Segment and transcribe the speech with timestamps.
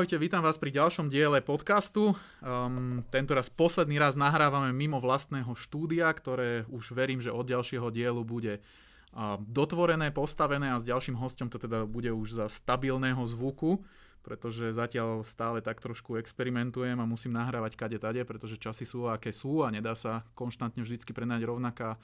[0.00, 2.16] Ahojte, vítam vás pri ďalšom diele podcastu.
[2.40, 7.92] Um, tento raz posledný raz nahrávame mimo vlastného štúdia, ktoré už verím, že od ďalšieho
[7.92, 13.20] dielu bude uh, dotvorené, postavené a s ďalším hostom to teda bude už za stabilného
[13.28, 13.84] zvuku,
[14.24, 19.36] pretože zatiaľ stále tak trošku experimentujem a musím nahrávať kade tade, pretože časy sú aké
[19.36, 22.00] sú a nedá sa konštantne vždycky prenať rovnaká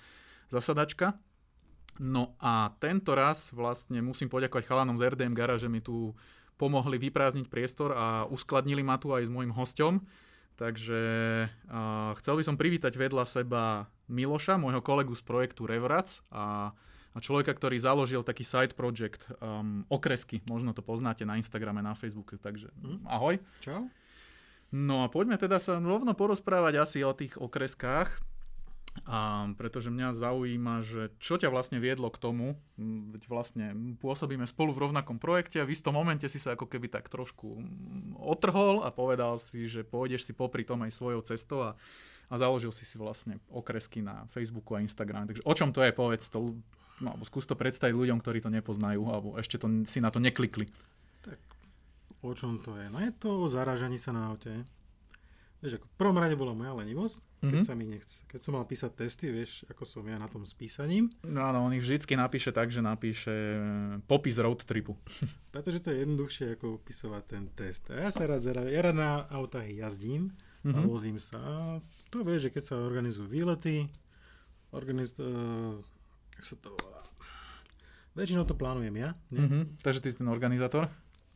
[0.53, 1.17] zasadačka.
[1.97, 6.13] No a tento raz vlastne musím poďakovať chalanom z RDM Gara, že mi tu
[6.57, 10.01] pomohli vyprázdniť priestor a uskladnili ma tu aj s môjim hosťom.
[10.57, 11.03] Takže
[11.53, 16.73] uh, chcel by som privítať vedľa seba Miloša, môjho kolegu z projektu Revrac a,
[17.13, 20.41] a človeka, ktorý založil taký side project um, Okresky.
[20.49, 22.41] Možno to poznáte na Instagrame, na Facebooku.
[22.41, 23.37] Takže hm, ahoj.
[23.61, 23.93] Čau.
[24.73, 28.36] No a poďme teda sa rovno porozprávať asi o tých okreskách.
[29.05, 32.57] A pretože mňa zaujíma, že čo ťa vlastne viedlo k tomu,
[33.13, 33.67] veď vlastne
[34.01, 37.61] pôsobíme spolu v rovnakom projekte a v istom momente si sa ako keby tak trošku
[38.17, 41.71] otrhol a povedal si, že pôjdeš si popri tom aj svojou cestou a,
[42.33, 45.29] a založil si si vlastne okresky na Facebooku a Instagrame.
[45.29, 46.57] Takže o čom to je, povedz to,
[47.05, 50.19] no, alebo skús to predstaviť ľuďom, ktorí to nepoznajú, alebo ešte to, si na to
[50.19, 50.67] neklikli.
[51.21, 51.39] Tak
[52.25, 52.89] o čom to je?
[52.89, 54.65] No je to o zaražaní sa na aute.
[55.67, 57.67] Vieš, ako v prvom rade bola moja lenivosť, keď mm-hmm.
[57.67, 58.23] sa mi nechce.
[58.31, 61.11] Keď som mal písať testy, vieš, ako som ja na tom s písaním.
[61.27, 63.59] No áno, on ich vždycky napíše tak, že napíše e,
[64.07, 64.95] popis road tripu.
[65.59, 67.83] Pretože to je jednoduchšie, ako opisovať ten test.
[67.91, 70.31] A ja sa rád, zara, ja rád na autách jazdím
[70.63, 70.71] mm-hmm.
[70.71, 70.87] a mhm.
[70.87, 71.43] vozím sa.
[71.43, 71.55] A
[72.15, 73.91] to vieš, že keď sa organizujú výlety,
[74.71, 75.75] organiz, uh,
[76.39, 77.03] sa to volá.
[78.15, 79.19] Väčšinou to plánujem ja.
[79.35, 79.83] Mm-hmm.
[79.83, 80.87] Takže ty si ten organizátor?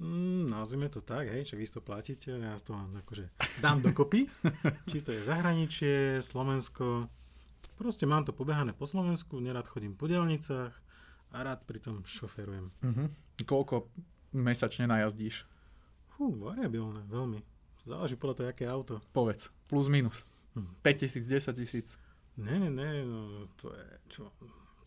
[0.01, 3.29] Mm, nazvime to tak, hej, však vy to platíte, ja to akože
[3.61, 4.25] dám dokopy.
[4.91, 7.05] Či to je zahraničie, Slovensko,
[7.77, 10.73] proste mám to pobehané po Slovensku, nerad chodím po dielnicách
[11.31, 12.73] a rád pritom šoferujem.
[12.81, 13.07] Uh-huh.
[13.45, 13.93] Koľko
[14.33, 15.45] mesačne najazdíš?
[16.17, 17.45] Fú, variabilné, veľmi.
[17.85, 19.05] Záleží podľa toho, aké auto.
[19.13, 20.25] Povedz, plus minus.
[20.57, 20.81] Hm.
[20.81, 22.01] 5 tisíc, 10 tisíc.
[22.41, 23.87] Ne, ne, ne, no to je,
[24.17, 24.33] čo,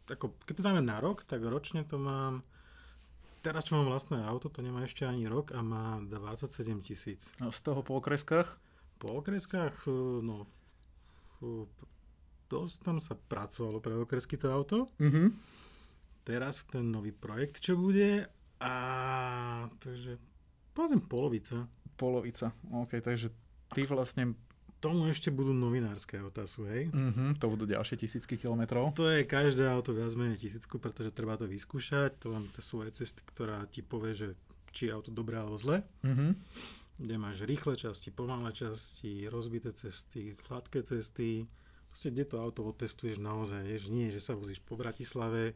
[0.09, 2.41] ako, keď to dáme na rok, tak ročne to mám
[3.44, 7.28] teraz, čo mám vlastné auto, to nemá ešte ani rok a má 27 tisíc.
[7.44, 8.48] A z toho po okreskách?
[8.98, 9.92] Po okreskách, e,
[10.24, 10.48] no,
[12.48, 14.88] dosť tam sa pracovalo pre okresky to auto.
[14.98, 15.28] Mm-hmm.
[16.24, 18.31] Teraz ten nový projekt, čo bude
[18.64, 18.74] a
[19.84, 20.16] takže
[20.72, 21.68] povedzme polovica.
[22.00, 23.28] Polovica, ok, takže
[23.75, 24.40] ty vlastne
[24.83, 26.83] tomu ešte budú novinárske otázky, hej?
[26.91, 28.91] Mm-hmm, to budú ďalšie tisícky kilometrov.
[28.99, 32.19] To je každé auto viac menej tisícku, pretože treba to vyskúšať.
[32.27, 34.27] To mám tie svoje cesty, ktorá ti povie, že
[34.75, 35.88] či je auto dobré alebo zlé.
[36.03, 36.31] Mm-hmm.
[36.99, 41.47] Kde máš rýchle časti, pomalé časti, rozbité cesty, hladké cesty.
[41.88, 43.63] Proste kde to auto otestuješ naozaj.
[43.63, 45.55] Jež nie, že sa vozíš po Bratislave,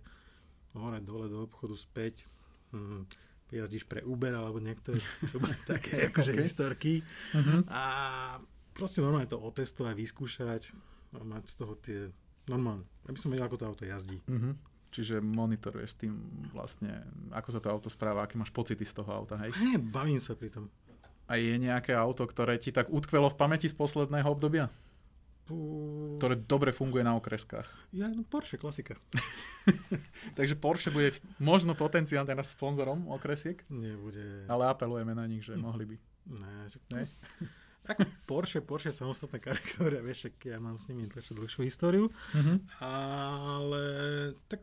[0.71, 2.23] hore, dole do obchodu späť.
[2.71, 3.03] Hm,
[3.51, 4.95] jazdíš pre Uber alebo niekto,
[5.27, 5.39] čo
[5.71, 6.43] také akože okay.
[6.43, 6.93] historky.
[7.35, 7.63] Uh-huh.
[7.71, 7.83] A
[8.77, 10.61] proste normálne to otestovať, vyskúšať
[11.17, 11.99] a mať z toho tie
[12.45, 14.21] normálne, aby som vedel, ako to auto jazdí.
[14.29, 14.53] Mm-hmm.
[14.93, 16.13] Čiže monitoruješ tým
[16.55, 19.51] vlastne, ako sa to auto správa, aké máš pocity z toho auta, hej?
[19.51, 20.71] Hej, bavím sa pri tom.
[21.27, 24.71] A je nejaké auto, ktoré ti tak utkvelo v pamäti z posledného obdobia?
[26.19, 27.67] Ktoré dobre funguje na okreskách.
[27.95, 28.95] Ja, no Porsche, klasika.
[30.39, 33.63] Takže Porsche bude možno potenciálne teraz sponzorom okresiek?
[33.67, 34.47] Nebude.
[34.47, 35.61] Ale apelujeme na nich, že hm.
[35.63, 35.95] mohli by.
[36.31, 36.95] Ne, že to...
[37.87, 42.57] Ako Porsche, Porsche samostatná kategória, vieš, ja mám s nimi dlhšiu, dlhšiu históriu, mm-hmm.
[42.83, 43.85] ale
[44.51, 44.61] tak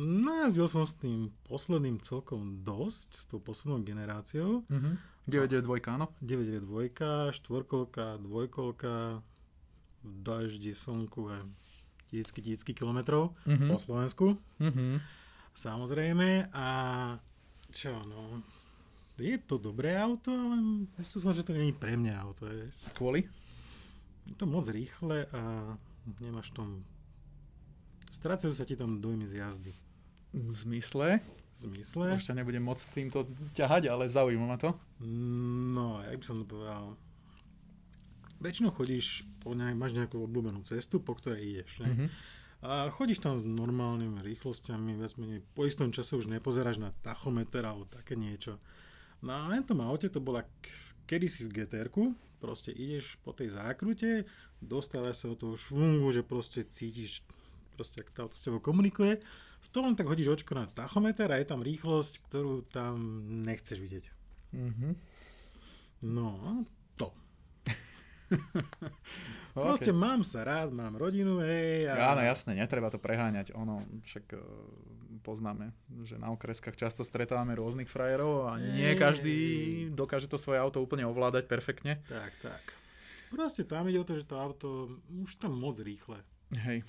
[0.00, 4.62] najazdil som s tým posledným celkom dosť, s tou poslednou generáciou.
[4.70, 4.94] Mm-hmm.
[5.26, 6.06] 992, áno?
[6.22, 9.20] 992, štvorkolka, dvojkolka,
[10.06, 11.42] v daždi, slnku a
[12.14, 13.68] tisícky, tisícky kilometrov mm-hmm.
[13.68, 14.26] po Slovensku.
[14.62, 15.02] Mm-hmm.
[15.56, 16.68] Samozrejme a
[17.74, 18.38] čo, no,
[19.18, 20.60] je to dobré auto, ale
[21.00, 22.44] myslím som, že to je pre mňa auto.
[22.48, 22.68] Je.
[22.96, 23.24] Kvôli?
[24.28, 25.40] Je to moc rýchle a
[26.20, 26.84] nemáš tom...
[28.12, 29.72] Strácajú sa ti tam dojmy z jazdy.
[30.36, 31.20] V zmysle?
[31.56, 32.16] V zmysle?
[32.16, 33.24] Už ťa nebudem môcť týmto
[33.56, 34.76] ťahať, ale zaujíma ma to.
[35.00, 36.96] No, jak by som to povedal.
[38.36, 41.80] Väčšinou chodíš, po nej, máš nejakú obľúbenú cestu, po ktorej ideš.
[41.80, 41.88] Ne?
[41.88, 42.08] Mm-hmm.
[42.68, 47.64] A chodíš tam s normálnymi rýchlosťami, viac menej po istom čase už nepozeráš na tachometer
[47.64, 48.60] alebo také niečo.
[49.24, 50.44] No a tom aute to bola
[51.06, 51.88] kedysi v gtr
[52.36, 54.28] proste ideš po tej zákrute,
[54.60, 57.24] dostávaš sa od toho švungu, že proste cítiš,
[57.74, 59.18] proste ak to auto s tebou komunikuje.
[59.64, 64.04] V tom tak hodíš očko na tachometer a je tam rýchlosť, ktorú tam nechceš vidieť.
[64.54, 64.92] Mm-hmm.
[66.06, 66.62] No,
[66.94, 67.10] to.
[69.56, 69.96] Proste okay.
[69.96, 71.88] mám sa rád, mám rodinu, hej.
[71.88, 72.14] A...
[72.14, 73.56] Áno, jasné, netreba to preháňať.
[73.56, 74.44] Ono, však uh,
[75.26, 75.74] poznáme,
[76.06, 79.36] že na okreskách často stretávame rôznych frajerov a nie každý
[79.90, 81.98] dokáže to svoje auto úplne ovládať perfektne.
[82.06, 82.62] Tak, tak.
[83.34, 86.22] Proste tam ide o to, že to auto už tam moc rýchle.
[86.54, 86.86] Hej.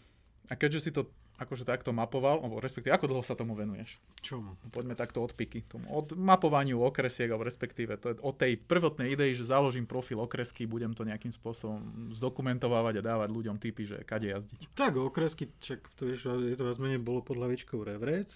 [0.48, 4.02] A keďže si to akože takto mapoval, alebo respektíve ako dlho sa tomu venuješ?
[4.26, 4.58] Čomu?
[4.74, 5.70] Poďme takto od piky.
[5.70, 10.18] Tomu, od mapovaniu okresiek, alebo respektíve to je od tej prvotnej idei, že založím profil
[10.18, 14.74] okresky, budem to nejakým spôsobom zdokumentovať a dávať ľuďom typy, že kade jazdiť.
[14.74, 18.34] Tak, okresky, čak to, vieš, je to vás menej bolo pod hlavičkou Revrec.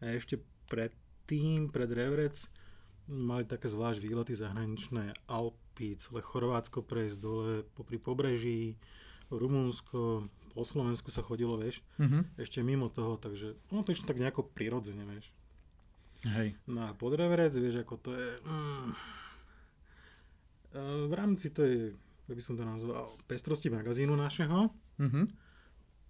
[0.00, 0.40] A ešte
[0.72, 2.48] predtým, pred Revrec,
[3.04, 8.80] mali také zvlášť výlety zahraničné Alpy, celé Chorvátsko prejsť dole popri pobreží,
[9.28, 12.38] Rumunsko, po Slovensku sa chodilo, vieš, mm-hmm.
[12.38, 15.34] ešte mimo toho, takže ono to ešte tak nejako prirodzene, vieš.
[16.24, 16.56] Hej.
[16.70, 18.30] No a podreverec, vieš, ako to je...
[18.46, 18.90] Mm,
[21.10, 21.94] v rámci tej,
[22.26, 25.24] by som to nazval, pestrosti magazínu našeho, mm-hmm.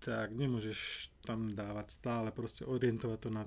[0.05, 3.45] tak nemôžeš tam dávať stále, proste orientovať to na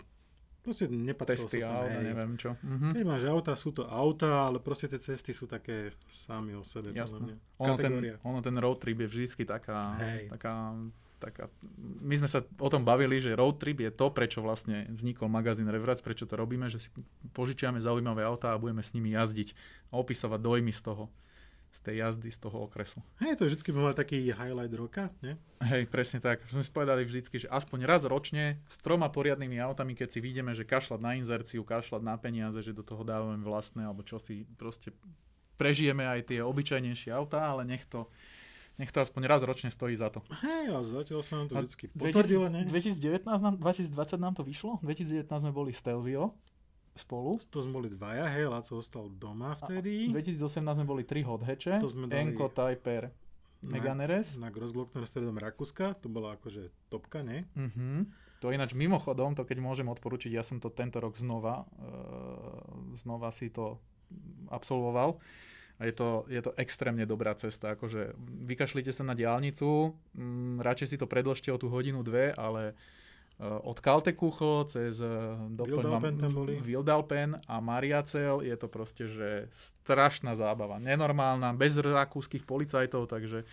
[0.67, 2.03] Proste nepatrilo Testy sa tam, hej.
[2.11, 2.59] neviem čo.
[2.59, 2.91] Mm-hmm.
[2.91, 6.91] Keď máš auta, sú to auta, ale proste tie cesty sú také sami o sebe.
[6.91, 7.39] Jasné.
[7.55, 10.27] Ono ten, ono ten road trip je vždycky taká, hej.
[10.27, 10.75] taká,
[11.23, 11.47] taká...
[12.03, 15.71] My sme sa o tom bavili, že road trip je to, prečo vlastne vznikol magazín
[15.71, 16.91] Revrac, prečo to robíme, že si
[17.31, 19.55] požičiame zaujímavé autá a budeme s nimi jazdiť
[19.95, 21.07] a opisovať dojmy z toho
[21.77, 23.06] z tej jazdy, z toho okresu.
[23.21, 25.38] Hej, to vždycky by mal taký highlight roka, nie?
[25.62, 26.41] Hej, presne tak.
[26.50, 30.57] Sme si povedali vždycky, že aspoň raz ročne s troma poriadnymi autami, keď si vidíme,
[30.57, 34.50] že kašľať na inzerciu, kašľať na peniaze, že do toho dávame vlastné, alebo čo si
[34.57, 34.89] proste
[35.62, 38.09] prežijeme aj tie obyčajnejšie autá, ale nech to,
[38.81, 40.25] nech to aspoň raz ročne stojí za to.
[40.41, 42.65] Hej, a zatiaľ sa nám to vždycky potvrdilo, nie?
[42.65, 46.38] 2019 nám, 2020 nám to vyšlo, 2019 sme boli Stelvio,
[46.97, 47.38] spolu.
[47.53, 50.11] To sme boli dvaja, hej, Laco ostal doma vtedy.
[50.11, 53.13] A 2018 sme boli tri hot hatche, to sme dali Enko, Typer,
[53.63, 54.38] Megane RS.
[54.38, 57.49] Na, na Grossglockner stredom Rakúska, to bola akože topka, ne?
[57.57, 58.05] Uh-huh.
[58.45, 63.33] To ináč mimochodom, to keď môžem odporučiť, ja som to tento rok znova, uh, znova
[63.33, 63.81] si to
[64.53, 65.17] absolvoval.
[65.77, 67.77] A je to, je to extrémne dobrá cesta.
[67.77, 68.17] Akože
[68.50, 72.73] vykašlite sa na diálnicu, m, radšej si to predložte o tú hodinu, dve, ale
[73.38, 75.10] od Kaltekucho cez eh,
[76.57, 80.81] Wildalpen a Mariacel je to proste, že strašná zábava.
[80.81, 83.45] Nenormálna, bez rakúskych policajtov, takže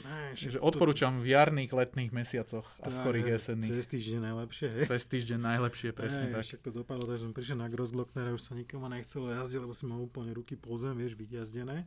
[0.00, 3.68] Ne, že odporúčam v jarných, letných mesiacoch a skorých jesenných.
[3.68, 4.84] Cez týždeň najlepšie, hej?
[4.88, 6.42] Cez týždeň najlepšie, presne ne, tak.
[6.48, 9.76] Však to dopadlo, takže som prišiel na Grossglockner a už sa nikomu nechcelo jazdiť, lebo
[9.76, 11.84] si mal úplne ruky po zem, vieš, vyjazdené.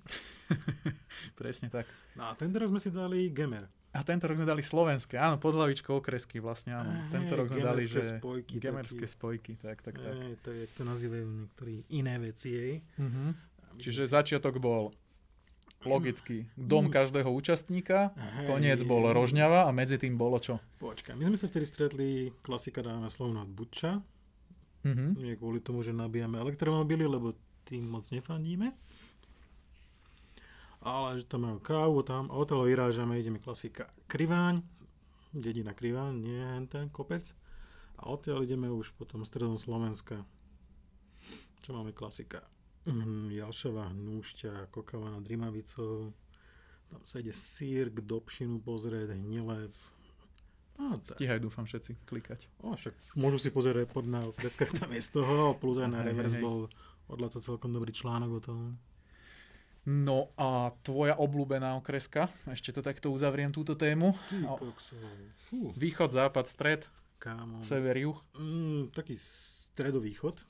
[1.40, 1.90] presne tak.
[2.14, 3.66] No a tento rok sme si dali Gemer.
[3.94, 6.90] A tento rok sme dali slovenské, áno, pod hlavičkou okresky vlastne, áno.
[6.90, 10.18] Aj, tento rok sme dali, že spojky, gemerské taký, spojky, tak, tak, tak.
[10.18, 12.74] Aj, to je, to nazývajú niektorí iné veci, hej.
[12.98, 13.38] Uh-huh.
[13.78, 14.98] Čiže začiatok bol
[15.86, 16.94] logicky dom mm.
[16.96, 18.48] každého účastníka, Hej.
[18.48, 20.64] koniec bol Rožňava a medzi tým bolo čo?
[20.80, 22.08] Počkaj, my sme sa vtedy stretli,
[22.40, 24.00] klasika dáme slovo na Buča,
[24.88, 25.10] mm-hmm.
[25.20, 27.36] nie kvôli tomu, že nabíjame elektromobily, lebo
[27.68, 28.72] tým moc nefandíme
[30.84, 34.60] ale že tam majú kávu, tam odtiaľ vyrážame, ideme klasika Kriváň,
[35.32, 37.24] dedina Kriváň, nie ten kopec.
[38.04, 40.28] A odtiaľ ideme už potom stredom Slovenska.
[41.64, 42.44] Čo máme klasika?
[43.32, 46.12] Jalšava, Hnúšťa, Kokava nad Rimavicou.
[46.92, 49.72] Tam sa ide sír k Dobšinu pozrieť, Hnilec.
[50.76, 52.50] No, Stíhaj, dúfam, všetci klikať.
[52.60, 56.02] O, však môžu si pozrieť pod na freskách tam je z toho, plus aj na
[56.02, 56.68] reverse bol
[57.08, 58.60] odľa to celkom dobrý článok o tom.
[59.84, 62.32] No a tvoja obľúbená okreska?
[62.48, 64.16] Ešte to takto uzavriem túto tému.
[65.76, 66.82] Východ, západ, stred,
[67.20, 67.60] Kámo.
[67.60, 68.16] sever, juh.
[68.40, 70.48] Mm, taký stredovýchod,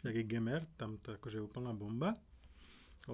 [0.00, 2.16] jak je Gemer, tam to akože úplná bomba.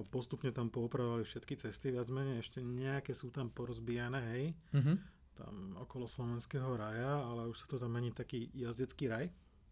[0.07, 4.45] Postupne tam poopravovali všetky cesty, viac menej ešte nejaké sú tam porozbijané, hej.
[4.71, 4.97] Mm-hmm.
[5.35, 9.25] Tam okolo slovenského raja, ale už sa to tam mení taký jazdecký raj.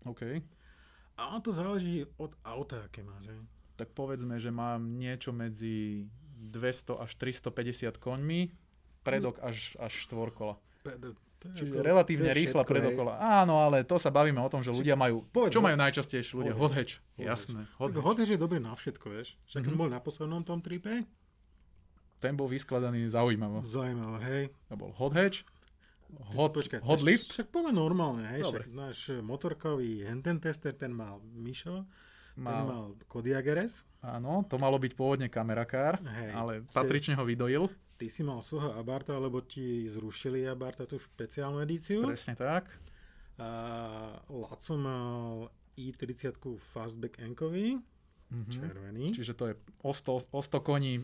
[0.03, 0.43] OK.
[1.15, 3.39] A to záleží od auta, aké máš, hej
[3.75, 6.07] tak povedzme, že mám niečo medzi
[6.51, 8.51] 200 až 350 koňmi,
[9.03, 10.55] predok až, až štvorkola.
[11.45, 13.21] Čiže ako, relatívne rýchla predokola.
[13.21, 15.21] Áno, ale to sa bavíme o tom, že ľudia majú...
[15.29, 16.53] Povedz, čo majú najčastejšie ľudia?
[16.57, 16.97] Hatch.
[17.21, 17.69] Jasné.
[17.77, 19.37] Hatch je dobrý na všetko, vieš.
[19.45, 19.77] Však mm-hmm.
[19.77, 21.05] bol na poslednom tom tripe.
[22.17, 23.61] Ten bol vyskladaný zaujímavo.
[23.61, 24.49] Zaujímavo, hej.
[24.71, 25.45] To bol hatch,
[26.33, 27.29] hot, Počkaj, hot lift.
[27.29, 28.41] Však poďme normálne, hej.
[28.41, 28.65] Dobre.
[28.65, 31.85] Však náš motorkový henten tester, ten mal Mišo
[32.35, 32.51] Mal...
[32.51, 33.73] Ten mal Kodiaq RS.
[34.05, 37.71] Áno, to malo byť pôvodne kamerakár, Hej, ale patrične ho vydojil.
[37.95, 42.03] Ty si mal svojho Abarta, lebo ti zrušili Abarta tú špeciálnu edíciu.
[42.05, 42.69] Presne tak.
[43.39, 43.49] A
[44.29, 45.49] Laco mal
[45.79, 48.51] i30 Fastback Enkový, mm-hmm.
[48.51, 49.05] červený.
[49.15, 51.03] Čiže to je o 100, o 100 koní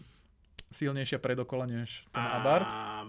[0.71, 2.67] silnejšia predokola než ten Abarth.
[2.67, 3.03] A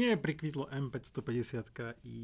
[0.00, 2.18] mne prikvitlo M550 i...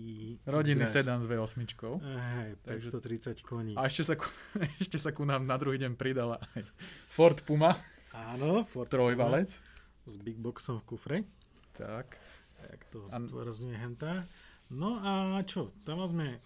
[0.49, 1.69] Rodinný sedan s V8.
[2.01, 3.77] Hej, 530 koní.
[3.77, 4.25] A ešte sa, ku,
[4.83, 6.65] ešte sa ku nám na druhý deň pridala aj
[7.13, 7.77] Ford Puma.
[8.17, 9.53] Áno, Ford Trojvalec.
[9.53, 11.19] Puma s big boxom v kufre.
[11.75, 12.15] Tak.
[12.63, 14.25] Jak to zdôrazňuje henta.
[14.71, 16.39] No a čo, tam sme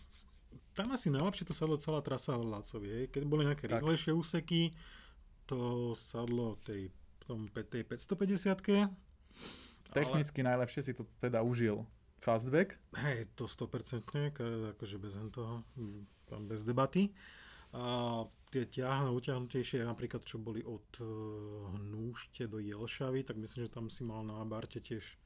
[0.74, 3.06] tam asi najlepšie to sadlo celá trasa Lacovi.
[3.12, 3.78] Keď boli nejaké tak.
[3.78, 4.72] rýchlejšie úseky,
[5.44, 6.88] to sadlo tej
[7.20, 8.64] tom, tej 550
[9.90, 10.48] Technicky ale...
[10.54, 11.86] najlepšie si to teda užil
[12.20, 12.76] fastback.
[12.94, 14.06] Hej, to 100%,
[14.76, 15.64] akože bez toho,
[16.28, 17.10] tam bez debaty.
[17.70, 20.90] A tie ťahné, utiahnutejšie, napríklad čo boli od
[21.78, 25.16] Hnúšte do Jelšavy, tak myslím, že tam si mal na Barte tiež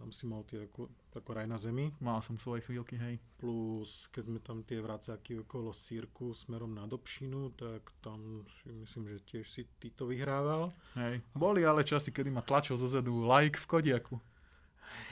[0.00, 1.92] tam si mal tie ako, ako raj na zemi.
[2.00, 3.20] Mal som svoje chvíľky, hej.
[3.36, 9.12] Plus, keď sme tam tie vracáky okolo Sírku smerom na Dobšinu, tak tam si myslím,
[9.12, 10.72] že tiež si ty to vyhrával.
[10.96, 11.20] Hej.
[11.36, 14.16] Boli ale časy, kedy ma tlačil zo zedu like v Kodiaku.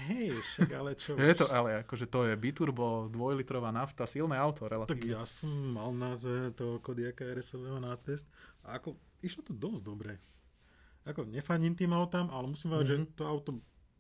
[0.09, 1.21] Hej, však ale čo...
[1.21, 5.04] je to, ale akože to je biturbo, dvojlitrová nafta, silné auto relatívne.
[5.04, 6.16] Tak ja som mal na
[6.57, 8.25] toho Kodiaka RS-ového na test
[8.64, 10.16] a ako, išlo to dosť dobre.
[11.04, 13.12] Ako, nefaním tým autám, ale musím povedať, mm-hmm.
[13.12, 13.50] že to auto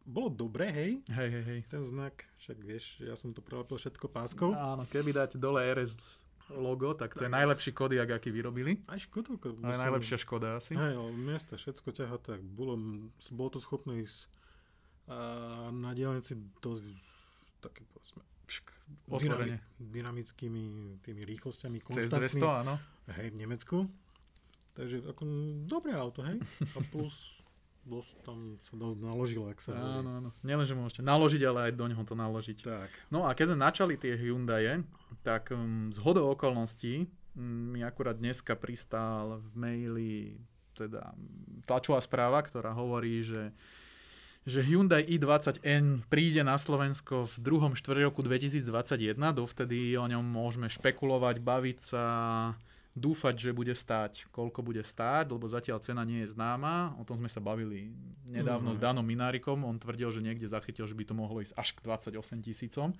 [0.08, 0.90] bolo dobré, hej?
[1.12, 1.60] Hej, hej, hej.
[1.68, 4.56] Ten znak, však vieš, ja som to prelepil všetko páskou.
[4.56, 6.24] Áno, keby dáte dole RS
[6.56, 8.80] logo, tak to je najlepší Kodiak, aký vyrobili.
[8.88, 9.52] Aj Škodovka.
[9.52, 9.84] Ale som...
[9.84, 10.72] najlepšia Škoda asi.
[10.72, 12.40] Hej, ale miesta všetko ťaha tak.
[12.40, 12.80] Bolo,
[13.36, 14.32] bolo to schopné ísť
[15.08, 15.16] a
[15.72, 16.84] na diálnici dosť
[17.64, 18.20] také povedzme
[19.08, 19.60] Otvorene.
[19.76, 20.64] dynamickými
[21.04, 22.28] tými rýchlosťami konštantnými.
[22.28, 22.80] Cez 200, áno.
[23.12, 23.76] Hej, v Nemecku.
[24.76, 25.22] Takže ako
[25.68, 26.40] dobré auto, hej.
[26.76, 27.37] A plus
[27.88, 30.30] dosť tam sa dosť naložilo, ak sa Áno, áno.
[30.44, 32.58] Nielen, že môžete naložiť, ale aj do neho to naložiť.
[32.60, 32.90] Tak.
[33.08, 34.84] No a keď sme načali tie Hyundai,
[35.24, 40.12] tak um, z hodou okolností um, mi akurát dneska pristál v maili
[40.76, 41.16] teda
[41.66, 43.50] tlačová správa, ktorá hovorí, že
[44.48, 50.72] že Hyundai i20N príde na Slovensko v druhom štvrť roku 2021, dovtedy o ňom môžeme
[50.72, 52.04] špekulovať, baviť sa,
[52.98, 56.98] dúfať, že bude stáť, koľko bude stáť, lebo zatiaľ cena nie je známa.
[56.98, 57.94] O tom sme sa bavili
[58.26, 58.82] nedávno mm-hmm.
[58.82, 59.62] s Danom Minárikom.
[59.62, 62.92] On tvrdil, že niekde zachytil, že by to mohlo ísť až k 28 tisícom.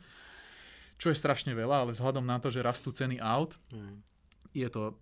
[0.99, 4.03] Čo je strašne veľa, ale vzhľadom na to, že rastú ceny aut, mm.
[4.55, 4.99] je to,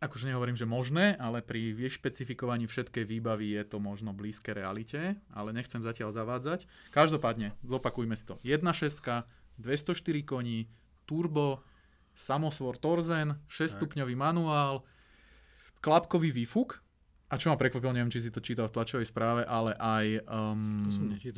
[0.00, 5.56] akože nehovorím, že možné, ale pri vyšpecifikovaní všetkej výbavy je to možno blízke realite, ale
[5.56, 6.68] nechcem zatiaľ zavádzať.
[6.92, 8.36] Každopádne, zopakujme si to.
[8.44, 9.24] 1.6,
[9.56, 10.68] 204 koní,
[11.08, 11.64] turbo,
[12.18, 14.82] samosvor Torzen, 6-stupňový manuál,
[15.78, 16.82] klapkový výfuk,
[17.28, 20.88] a čo ma prekvapilo, neviem, či si to čítal v tlačovej správe, ale aj um,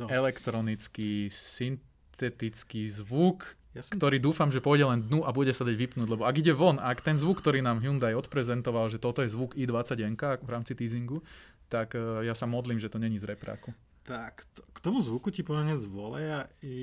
[0.07, 3.43] elektronický, syntetický zvuk,
[3.75, 3.99] ja som...
[3.99, 6.79] ktorý dúfam, že pôjde len dnu a bude sa dať vypnúť, lebo ak ide von,
[6.79, 9.99] ak ten zvuk, ktorý nám Hyundai odprezentoval, že toto je zvuk i20
[10.41, 11.21] v rámci teasingu,
[11.67, 13.75] tak uh, ja sa modlím, že to není z repráku.
[14.07, 16.79] Tak, to, k tomu zvuku ti poviem z voleja i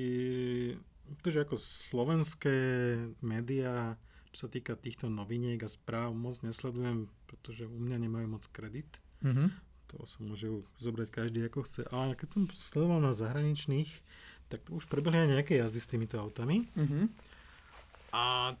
[1.17, 2.57] pretože ako slovenské
[3.25, 3.97] médiá,
[4.29, 8.89] čo sa týka týchto noviniek a správ, moc nesledujem, pretože u mňa nemajú moc kredit.
[9.25, 9.49] Mm-hmm.
[9.89, 10.45] To sa môže
[10.77, 11.81] zobrať každý ako chce.
[11.89, 13.89] Ale keď som sledoval na zahraničných,
[14.49, 16.69] tak už prebehli aj nejaké jazdy s týmito autami.
[16.77, 17.05] Mm-hmm.
[18.13, 18.53] A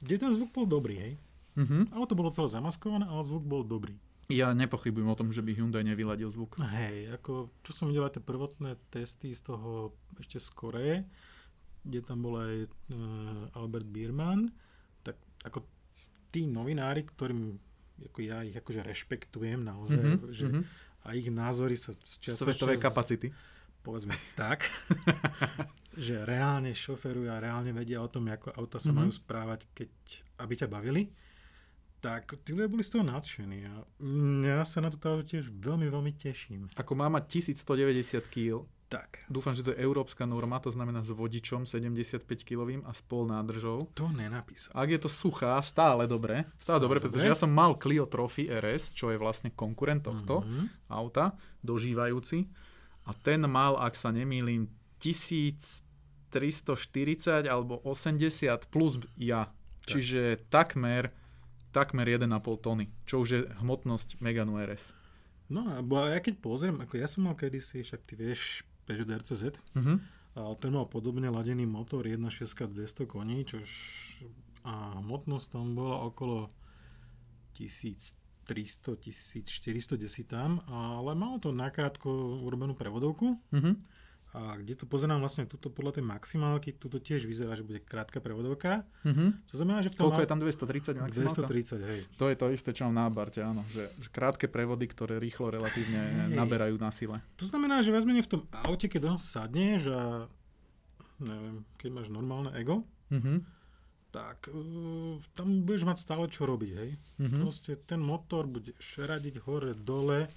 [0.00, 1.14] kde ten zvuk bol dobrý, hej?
[1.60, 1.92] Mm-hmm.
[1.92, 3.96] to bolo celé zamaskované, ale zvuk bol dobrý.
[4.30, 6.62] Ja nepochybujem o tom, že by Hyundai nevyladil zvuk.
[6.62, 9.90] Hej, ako čo som videl aj tie prvotné testy z toho
[10.22, 10.96] ešte z Koreje,
[11.84, 14.52] kde tam bol aj uh, Albert Biermann,
[15.00, 15.64] tak ako
[16.30, 17.58] tí novinári, ktorým
[18.00, 20.62] ako ja ich akože rešpektujem naozaj, mm-hmm, že mm-hmm.
[21.04, 23.28] a ich názory sa z Svetové kapacity.
[23.80, 24.68] Povedzme tak,
[25.96, 28.96] že reálne šoferujú a reálne vedia o tom, ako auta sa mm-hmm.
[28.96, 29.90] majú správať, keď,
[30.44, 31.02] aby ťa bavili,
[32.00, 33.74] tak tí ľudia boli z toho nadšení a
[34.44, 36.68] ja sa na to tiež veľmi, veľmi teším.
[36.76, 39.22] Ako má mať 1190 kg, tak.
[39.30, 43.86] Dúfam, že to je európska norma, to znamená s vodičom 75 kg a spol nádržou.
[43.94, 44.74] To nenapísal.
[44.74, 46.50] Ak je to suchá, stále dobre.
[46.58, 50.42] Stále, stále dobre, pretože ja som mal Clio Trophy RS, čo je vlastne konkurent tohto
[50.42, 50.90] mm-hmm.
[50.90, 52.50] auta, dožívajúci.
[53.06, 54.66] A ten mal, ak sa nemýlim,
[54.98, 58.26] 1340 alebo 80
[58.74, 59.54] plus ja.
[59.86, 59.96] Tak.
[59.96, 61.14] Čiže takmer,
[61.70, 62.26] takmer 1,5
[62.58, 64.98] tony, čo už je hmotnosť Meganu RS.
[65.50, 69.62] No a ja keď pozriem, ako ja som mal kedysi, však ty vieš, Peugeot RCZ.
[69.78, 70.02] Uh-huh.
[70.34, 73.70] A ten mal podobne ladený motor 1.6 200 koní, čož
[74.66, 76.50] a hmotnosť tam bola okolo
[77.54, 83.38] 1300, 1410 tam, ale malo to nakrátko urobenú prevodovku.
[83.38, 83.78] Uh-huh.
[84.30, 88.22] A kde tu pozerám vlastne tuto podľa tej maximálky, tuto tiež vyzerá, že bude krátka
[88.22, 88.86] prevodovka.
[89.02, 89.42] Mhm.
[89.50, 91.50] To znamená, že v tom Koľko je tam 230 maximálka?
[91.50, 92.00] 230, hej.
[92.14, 93.66] To je to isté, čo mám na Abarte, áno.
[93.74, 96.38] Že, že krátke prevody, ktoré rýchlo relatívne Hej.
[96.38, 97.18] naberajú na sile.
[97.36, 100.30] To znamená, že viac menej v tom aute, keď do nás sadneš a
[101.18, 103.42] neviem, keď máš normálne ego, Mhm.
[104.10, 106.90] tak uh, tam budeš mať stále čo robiť, hej.
[107.18, 107.36] Mhm.
[107.42, 110.30] Proste ten motor bude šradiť hore, dole.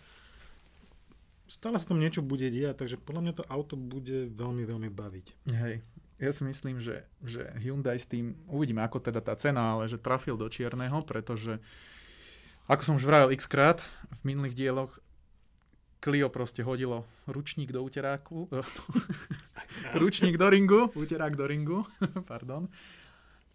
[1.43, 5.27] Stále sa tam niečo bude diať, takže podľa mňa to auto bude veľmi, veľmi baviť.
[5.51, 5.83] Hej.
[6.17, 10.00] Ja si myslím, že, že Hyundai s tým, uvidíme ako teda tá cena, ale že
[10.00, 11.59] trafil do čierneho, pretože
[12.71, 13.83] ako som už vravil x krát
[14.23, 14.93] v minulých dieloch,
[16.00, 18.51] Clio proste hodilo ručník do uteráku,
[20.03, 21.79] ručník do ringu, uterák do ringu,
[22.31, 22.67] pardon.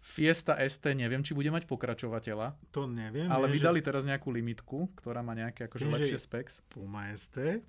[0.01, 3.29] Fiesta ST, neviem, či bude mať pokračovateľa, To neviem.
[3.29, 6.53] ale viem, vydali teraz nejakú limitku, ktorá má nejaké akože že- lepšie specs.
[6.57, 7.61] že Puma ST,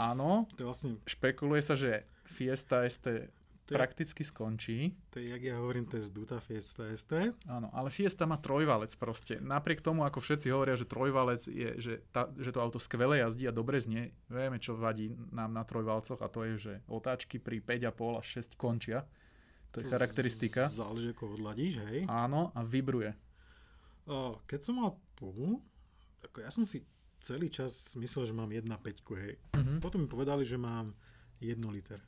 [0.00, 3.28] Áno, to vlastne, špekuluje sa, že Fiesta ST
[3.62, 4.90] to je, prakticky skončí.
[5.14, 7.32] to je, jak ja hovorím, to je zduta Fiesta ST.
[7.46, 9.38] Áno, ale Fiesta má trojvalec proste.
[9.38, 13.46] Napriek tomu, ako všetci hovoria, že trojvalec je, že, tá, že to auto skvele jazdí
[13.46, 17.62] a dobre znie, vieme, čo vadí nám na trojvalcoch a to je, že otáčky pri
[17.62, 19.06] 5,5 až 6 končia.
[19.72, 20.68] To je charakteristika.
[20.68, 22.04] Záleží, ako odladíš, hej.
[22.04, 23.16] Áno, a vibruje.
[24.04, 25.62] O, keď som mal Pumu,
[26.26, 26.82] ako ja som si
[27.22, 29.34] celý čas myslel, že mám 1.5, hej.
[29.54, 29.78] Mhm.
[29.78, 30.92] Potom mi povedali, že mám
[31.38, 32.02] 1 liter.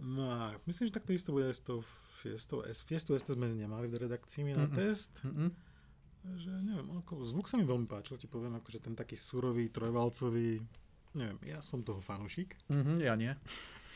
[0.00, 1.84] No a myslím, že takto isto bude aj s tou
[2.20, 2.80] Fiestou S.
[2.80, 4.76] Fiestu S sme nemali v redakcii na Mm-mm.
[4.76, 5.12] test.
[5.24, 5.48] Mhm.
[6.20, 10.60] Že neviem, ako, zvuk sa mi veľmi páčil, ti poviem, akože ten taký surový, trojvalcový,
[11.16, 12.60] neviem, ja som toho fanúšik.
[12.68, 13.32] Mhm, ja nie.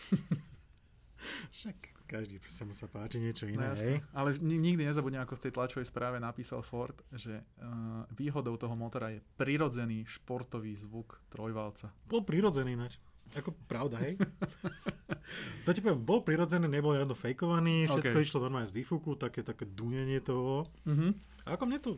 [1.56, 3.96] Však každý sa mu sa páči niečo No, iné, hej.
[4.12, 8.76] Ale ni- nikdy nezabudnem, ako v tej tlačovej správe napísal Ford, že uh, výhodou toho
[8.76, 11.88] motora je prirodzený športový zvuk trojvalca.
[12.04, 13.00] Bol prirodzený ináč.
[13.34, 14.14] Ako pravda, hej?
[15.64, 18.24] to ti poviem, bol prirodzený, nebol žiadno fejkovaný, všetko OK.
[18.24, 20.68] išlo normálne z výfuku, také, také dunenie toho.
[20.86, 21.16] Mhm.
[21.44, 21.90] A ako mne to,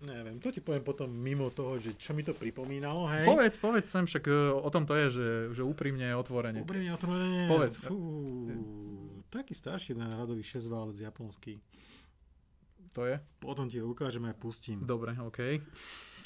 [0.00, 3.28] neviem, to ti poviem potom mimo toho, že čo mi to pripomínalo, hej?
[3.28, 5.28] Povedz, povedz sem, však uh, o tom to je, že,
[5.60, 6.64] že úprimne, otvorene.
[6.64, 7.48] Úprimne otvorené.
[7.48, 7.76] Povedz.
[7.84, 7.98] Fú,
[9.28, 11.60] taký starší ten radový šesťválec japonský.
[12.98, 13.22] To je?
[13.38, 14.82] Potom ti ho ukážem aj pustím.
[14.82, 15.62] Dobre, OK.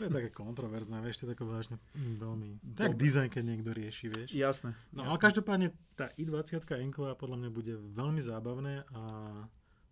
[0.00, 2.48] To je také kontroverzné, vieš, to je také vážne mm, veľmi...
[2.64, 2.80] Dobre.
[2.82, 4.28] Tak dizajn, keď niekto rieši, vieš.
[4.34, 4.74] Jasné.
[4.90, 5.24] No ale jasné.
[5.28, 9.02] každopádne tá i20 Enková podľa mňa bude veľmi zábavné a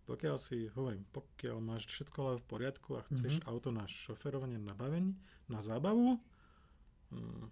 [0.03, 3.45] pokiaľ si, hovorím, pokiaľ máš všetko ale v poriadku a chceš Mhm.
[3.45, 6.19] auto na šoferovanie, na bavenie, na zábavu,
[7.09, 7.45] mm,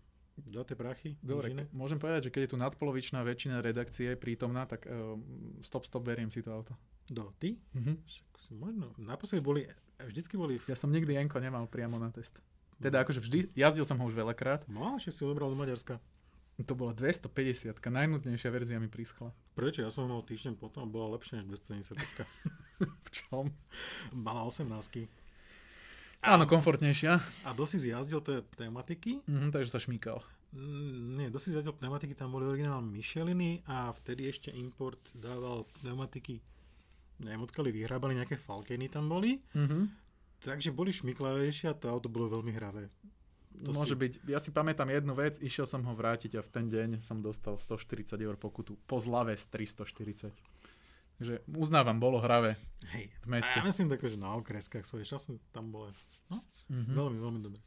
[0.47, 4.65] za tie prachy, Dobre, ke- môžem povedať, že keď je tu nadpolovičná väčšina redakcie prítomná,
[4.65, 5.15] tak uh,
[5.59, 6.73] stop, stop, beriem si to auto.
[7.05, 7.59] Do, ty?
[7.73, 7.93] Mhm.
[8.01, 9.61] Však si možno, naposledy boli,
[9.97, 12.39] vždycky boli, v, Ja som nikdy Enko nemal priamo na test.
[12.79, 14.65] Teda akože vždy, jazdil som ho už veľakrát.
[14.67, 16.01] no, že si ho zobral do Maďarska.
[16.61, 17.31] To bola 250,
[17.81, 19.31] najnutnejšia verzia mi prischla.
[19.51, 19.79] Prečo?
[19.79, 21.97] Ja som ho mal týždeň potom, bola lepšia než 270.
[23.05, 23.49] V čom?
[24.11, 24.67] Mala 18
[26.21, 27.17] Áno, komfortnejšia.
[27.43, 30.21] A dosť si jazdil tie pneumatiky, Mhm, takže sa šmíkal.
[30.51, 36.43] Mm, Nie, dosť zatiaľ pneumatiky tam boli originálne Micheliny a vtedy ešte import dával pneumatiky
[37.19, 39.89] neviem odkiaľ vyhrábali, nejaké Falkeny tam boli, Mhm.
[40.41, 42.89] takže boli šmiklavejšie a to auto bolo veľmi hravé.
[43.61, 44.13] To Môže si- byť.
[44.25, 47.55] Ja si pamätám jednu vec, išiel som ho vrátiť a v ten deň som dostal
[47.55, 48.73] 140 eur pokutu.
[48.81, 50.33] Po zlave z 340.
[51.15, 52.57] Takže uznávam, bolo hravé
[52.89, 53.53] Hej, v meste.
[53.53, 55.93] a ja myslím tako, že na okreskách svoje časy tam bolo
[56.67, 56.91] Mhm.
[56.91, 57.61] veľmi, veľmi dobre.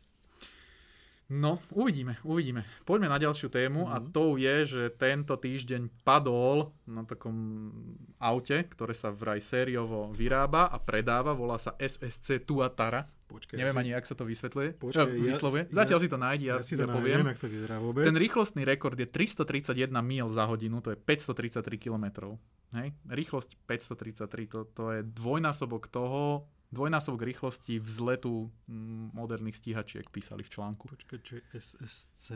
[1.27, 2.69] No, uvidíme, uvidíme.
[2.83, 4.13] Poďme na ďalšiu tému a Mhm.
[4.13, 7.73] tou je, že tento týždeň padol na takom
[8.19, 13.09] aute, ktoré sa vraj sériovo vyrába a predáva, volá sa SSC Tuatara.
[13.25, 14.69] Počkaj, Neviem ja ani, jak sa to vysvetľuje.
[14.77, 15.63] Počkaj, eh, ja- vyslovuje.
[15.65, 17.17] ja- Zatiaľ si to nájdi, ja, ja si ja to poviem.
[17.19, 18.05] neviem, jak to vyzerá vôbec.
[18.05, 22.37] Ten rýchlostný rekord je 331 míl za hodinu, to je 533 km.
[22.73, 22.93] Hej?
[23.03, 30.51] Rýchlosť 533, to, to je dvojnásobok toho, dvojnásobok rýchlosti vzletu mm, moderných stíhačiek písali v
[30.51, 30.91] článku.
[30.91, 32.27] Počkaj, čo je SSC?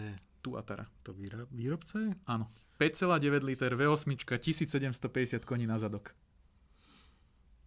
[0.41, 0.87] Tuatara.
[1.03, 2.15] To výra- výrobca je?
[2.31, 2.47] Áno.
[2.79, 6.15] 5,9 liter V8, 1750 koní na zadok.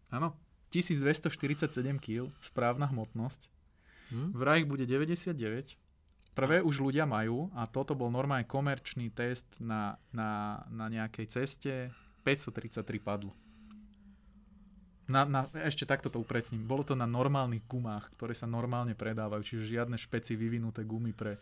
[0.08, 0.40] Áno.
[0.72, 3.52] 1247 kg, správna hmotnosť.
[4.16, 4.32] Hm?
[4.32, 5.76] Vraj ich bude 99.
[6.32, 11.92] Prvé už ľudia majú a toto bol normálne komerčný test na, na, na nejakej ceste.
[12.24, 13.36] 533 padlo.
[15.12, 16.64] Na, na, ešte takto to upresním.
[16.64, 21.36] Bolo to na normálnych gumách, ktoré sa normálne predávajú, čiže žiadne špeci vyvinuté gumy pre,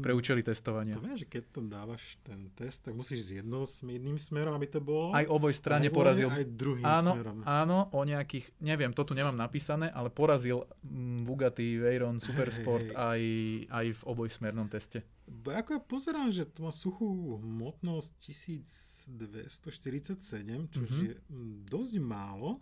[0.00, 0.94] pre účely testovania.
[0.94, 4.66] To vieš, že keď tam dávaš ten test, tak musíš s jednou, jedným smerom, aby
[4.66, 5.12] to bolo.
[5.12, 6.26] Aj oboj strane aj porazil.
[6.26, 7.36] Aj druhým áno, smerom.
[7.44, 12.96] áno, o nejakých, neviem, to tu nemám napísané, ale porazil mm, Bugatti Veyron Supersport hej.
[12.96, 13.20] aj,
[13.68, 15.02] aj v obojsmernom teste.
[15.22, 21.00] Bo ako ja pozerám, že to má suchú hmotnosť 1247, čo Mhm.
[21.00, 22.60] je mm, dosť málo.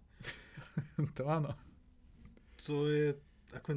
[1.16, 1.50] to áno.
[2.60, 3.16] To je,
[3.50, 3.72] ako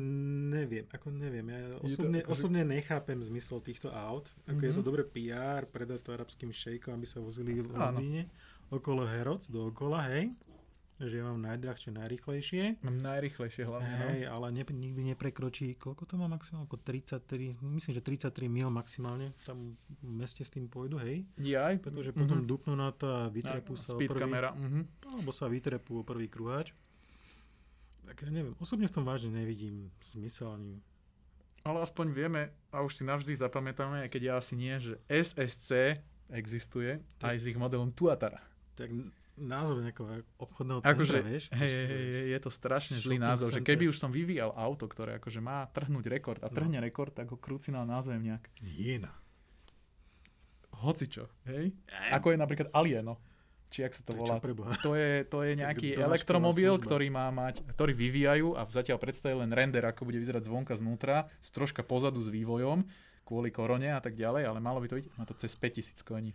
[0.49, 1.45] neviem, ako neviem.
[1.45, 4.27] Ja Je to osobne, akože- osobne nechápem zmysel týchto aut.
[4.45, 4.87] Ako je to Mhm.
[4.87, 7.69] dobré PR, predať to arabským šejkom, aby sa vozili v.
[7.69, 8.27] Londýne
[8.69, 10.33] okolo Heroc, dookola, hej.
[10.95, 12.63] Že ja mám najdrahšie, najrychlejšie.
[12.79, 13.89] Mám najrychlejšie hlavne.
[13.89, 14.01] no.
[14.07, 16.63] Hej, ale ne, nikdy neprekročí, koľko to má maximálne?
[16.63, 21.25] Ako 33, myslím, že 33 mil maximálne tam v meste s tým pôjdu, hej?
[21.35, 21.81] Jaj.
[21.81, 22.45] Pretože potom Mhm.
[22.45, 24.53] dupnú na to a vytrepú sa o Speed prvý, kamera.
[24.53, 24.81] Mhm.
[25.09, 26.71] alebo sa vytrepú o prvý kruháč.
[28.03, 30.73] Tak ja neviem, osobne v tom vážne nevidím zmysel ani...
[31.63, 35.95] Ale aspoň vieme, a už si navždy zapamätáme, aj keď ja asi nie, že SSC
[36.27, 38.43] existuje aj s ich modelom Tuatara.
[38.75, 38.91] Tak
[39.33, 41.43] názov nejakého obchodného centra, Akože, vieš?
[41.49, 43.69] hej, hej, hej, je to strašne zlý názov, že center.
[43.73, 46.55] keby už som vyvíjal auto, ktoré akože má trhnúť rekord a No.
[46.55, 48.45] trhne rekord, tak ho krúci na názvem nejak.
[48.61, 49.09] Hyena.
[50.73, 51.71] Hocičo, hej?
[52.11, 53.17] Ako je napríklad Alieno,
[53.69, 54.37] či ak sa to volá.
[54.83, 59.49] To je, to je nejaký elektromobil, ktorý má mať, ktorý vyvíjajú a zatiaľ predstavuje len
[59.49, 62.85] render, ako bude vyzerať zvonka znútra, sú troška pozadu s vývojom,
[63.23, 66.31] kvôli korone a tak ďalej, ale malo by to byť, má to cez 5000 koní.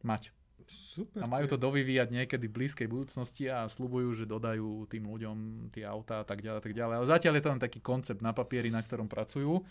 [0.00, 0.30] Mať.
[0.70, 1.22] Super.
[1.22, 5.36] A majú to dovyvíjať niekedy v blízkej budúcnosti a slubujú, že dodajú tým ľuďom
[5.70, 6.94] tie autá a tak ďalej, a tak ďalej.
[6.98, 9.62] Ale zatiaľ je to len taký koncept na papieri, na ktorom pracujú.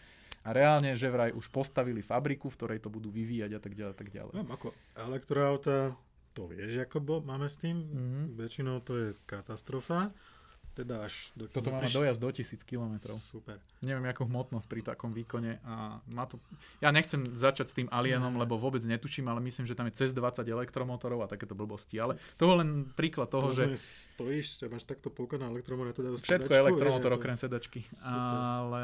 [0.47, 3.91] A reálne, že vraj už postavili fabriku, v ktorej to budú vyvíjať a tak ďalej,
[3.91, 4.33] a tak ďalej.
[4.39, 5.75] Viem, ako elektroauta,
[6.31, 7.83] to vieš, ako máme s tým.
[7.83, 8.21] Mhm.
[8.39, 10.15] Väčšinou to je katastrofa.
[10.79, 12.95] Teda až do Toto má mať dojazd do 1000 km.
[13.19, 13.59] Super.
[13.81, 16.39] Neviem, akú hmotnosť pri takom výkone a má to...
[16.79, 18.39] Ja nechcem začať s tým Alienom, Ne.
[18.39, 21.99] lebo vôbec netuším, ale myslím, že tam je cez 20 elektromotorov a takéto blbosti.
[21.99, 26.47] Ale to bol len príklad toho, že Stojíš, máš takto poukať na elektromotor, teda všetko
[26.47, 27.83] je elektromotor okrem sedačky.
[27.91, 28.07] Super.
[28.07, 28.83] Ale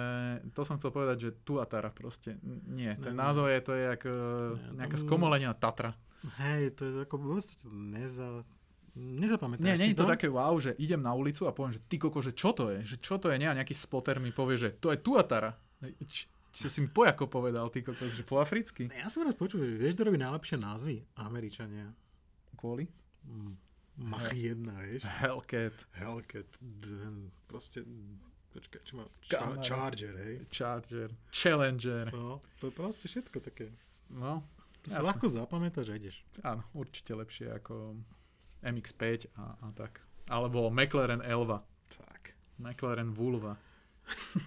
[0.51, 2.35] to som chcel povedať, že Tuatara proste.
[2.65, 5.95] Nie, ten Ne, názov je, to je jak, e, Ne, nejaká tam- skomolená Tatra.
[5.95, 7.15] To, hej, to je ako
[7.55, 8.43] to neza...
[8.95, 11.83] Nezapamätáš Nie, nie si je to také wow, že idem na ulicu a poviem, že
[11.83, 12.79] ty koko, že čo to je?
[12.81, 13.35] Že čo to je?
[13.35, 15.51] Nie, a nejaký spotter mi povie, že to je Tuatara.
[16.01, 18.87] Č- čo si mi pojako povedal, ty kokos, že po africky?
[18.89, 21.03] Ja som raz počul, že vieš, kto robí najlepšie názvy?
[21.17, 21.91] Američania.
[22.55, 22.87] Kvôli?
[23.21, 23.53] Mm,
[24.01, 25.03] Mach 1, vieš?
[25.03, 27.83] Hellcat, Hellcat, d- proste,
[28.49, 29.05] počkaj, čo má?
[29.25, 29.59] Kamera.
[29.61, 30.35] Charger, hej?
[30.47, 32.07] Charger, Challenger.
[32.09, 33.75] No, to je proste všetko také.
[34.07, 34.39] No,
[34.79, 35.07] To sa Jasné.
[35.11, 36.23] ľahko zapamätáš a ideš.
[36.39, 37.99] áno, určite lepšie ako
[38.65, 39.03] MX-5
[39.35, 40.01] a, a tak.
[40.25, 41.61] Alebo McLaren Elva.
[41.91, 42.33] Tak.
[42.57, 43.53] McLaren Vulva.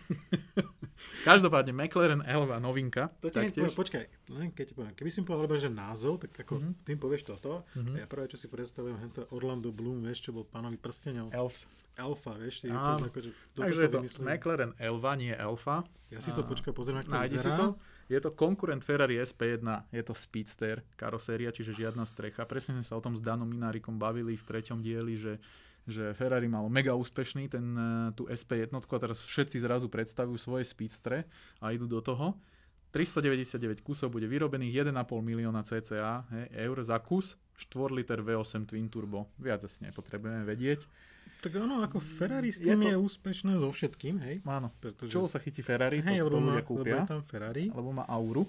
[1.21, 3.11] Každopádne McLaren Elva novinka.
[3.21, 6.71] To hneď poviem, počkaj, len keď poviem, keby si povedal, že názov, tak ako Mhm.
[6.85, 7.93] tým povieš toto, Mhm.
[7.93, 11.67] a ja prvé, čo si predstavujem, hento Orlando Bloom, vieš, čo bol pánovi prstenov, Elfs.
[11.97, 12.95] Alfa, vieš, ty Áno.
[12.97, 14.23] to akože, Takže je to vymyslel?
[14.25, 15.83] McLaren Elva, nie Elfa.
[16.09, 17.57] Ja si to počkaj, pozriem, ako to Nájdi si vyzerá.
[17.57, 17.67] to.
[18.09, 22.49] Je to konkurent Ferrari SP1, je to Speedster karoséria, čiže žiadna strecha.
[22.49, 25.37] Presne sme sa o tom s Danom Minárikom bavili v treťom dieli, že,
[25.85, 30.65] že Ferrari mal mega úspešný ten, eh, tú SP1 a teraz všetci zrazu predstavujú svoje
[30.65, 31.29] Speedstre
[31.61, 32.41] a idú do toho.
[32.89, 38.89] 399 kusov bude vyrobených 1,5 milióna cca hej, eur za kus, 4 liter V8 Twin
[38.89, 39.29] Turbo.
[39.37, 40.89] Viac asi nepotrebujeme vedieť.
[41.39, 44.35] Tak ono, ako Ferrari s Je tým to- je, úspešné so všetkým, hej?
[44.43, 47.65] Áno, Pretože, čo sa chytí Ferrari, hej, to, lebo, ľudia lebo kúpia, je tam Ferrari,
[47.69, 48.45] alebo má Auru.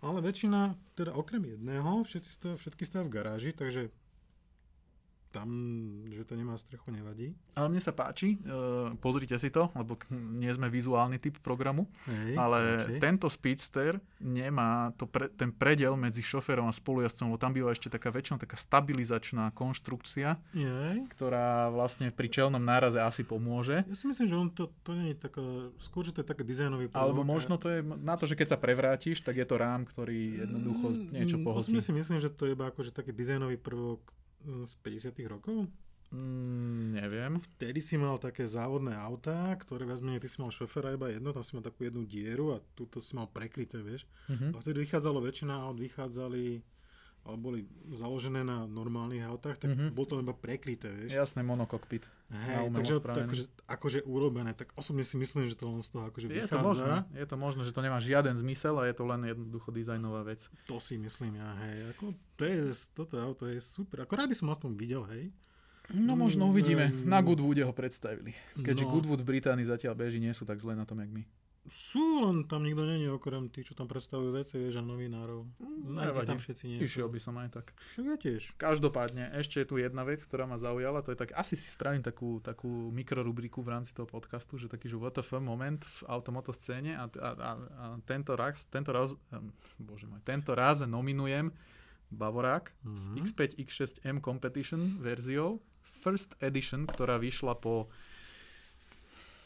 [0.00, 0.60] ale väčšina,
[0.92, 3.86] teda okrem jedného, všetci stoja, všetky stoja v garáži, takže
[5.32, 5.48] tam,
[6.12, 7.32] že to nemá strechu, nevadí.
[7.56, 12.36] Ale mne sa páči, uh, pozrite si to, lebo nie sme vizuálny typ programu, Hej,
[12.36, 13.00] ale radšej.
[13.00, 17.88] tento Speedster nemá to pre, ten predel medzi šoférom a spolujazdcom, lebo tam býva ešte
[17.88, 20.96] taká väčšinou taká stabilizačná konštrukcia, Jej.
[21.16, 23.82] ktorá vlastne pri čelnom náraze asi pomôže.
[23.88, 25.42] Ja si myslím, že on to, to nie je taká,
[25.80, 27.00] skôr, že to je také dizajnový prvok.
[27.00, 30.44] Alebo možno to je na to, že keď sa prevrátiš, tak je to rám, ktorý
[30.44, 31.72] jednoducho niečo Mm, pohltí.
[31.72, 34.21] Osobne si myslím, že to je iba akože taký dizajnový prvok mm,
[34.66, 35.70] z 50 rokov.
[36.12, 37.40] Mm, neviem.
[37.40, 41.32] Vtedy si mal také závodné autá, ktoré viac menej, ty si mal šoféra iba jedno,
[41.32, 44.04] tam si mal takú jednu dieru a túto si mal prekryté, vieš.
[44.28, 44.52] Mhm.
[44.52, 46.60] A vtedy vychádzalo väčšina aut, vychádzali
[47.22, 49.90] alebo boli založené na normálnych autách, tak Mhm.
[49.90, 51.10] bolo to iba prekryté, vieš.
[51.12, 52.02] Jasné, monokokpit.
[52.28, 56.08] Hej, takže to akože, akože urobené, tak osobne si myslím, že to len z toho
[56.08, 56.64] akože Je to vychádza.
[56.64, 60.24] možné, je to možné, že to nemá žiaden zmysel a je to len jednoducho dizajnová
[60.24, 60.50] vec.
[60.64, 61.92] To si myslím ja, hej.
[61.92, 62.04] Ako,
[62.34, 62.56] to je,
[62.90, 64.00] toto auto je super.
[64.00, 65.30] Ako rád by som aspoň videl, hej.
[65.90, 66.88] No možno uvidíme.
[67.04, 68.32] Na Goodwoode ho predstavili.
[68.56, 68.90] Keďže No.
[68.92, 71.22] Goodwood v Británii zatiaľ beží, nie sú tak zle na tom, jak my.
[71.70, 75.46] Sú, len tam nikto není okrem tých, čo tam predstavujú veci, vieš, a novinárov.
[75.62, 76.26] Mm, nevadí.
[76.34, 77.70] tam všetci nie Išiel by som aj tak.
[77.94, 78.42] Však ja tiež.
[78.58, 82.02] Každopádne, ešte je tu jedna vec, ktorá ma zaujala, to je tak, asi si spravím
[82.02, 86.98] takú, takú mikrorubriku v rámci toho podcastu, že taký, že WTF moment v automoto scéne
[86.98, 91.54] a, a, a, a tento raz, tento raz, um, bože môj, tento raz nominujem
[92.10, 92.96] Bavorák Mhm.
[92.98, 97.86] s X5 X6M Competition verziou First Edition, ktorá vyšla po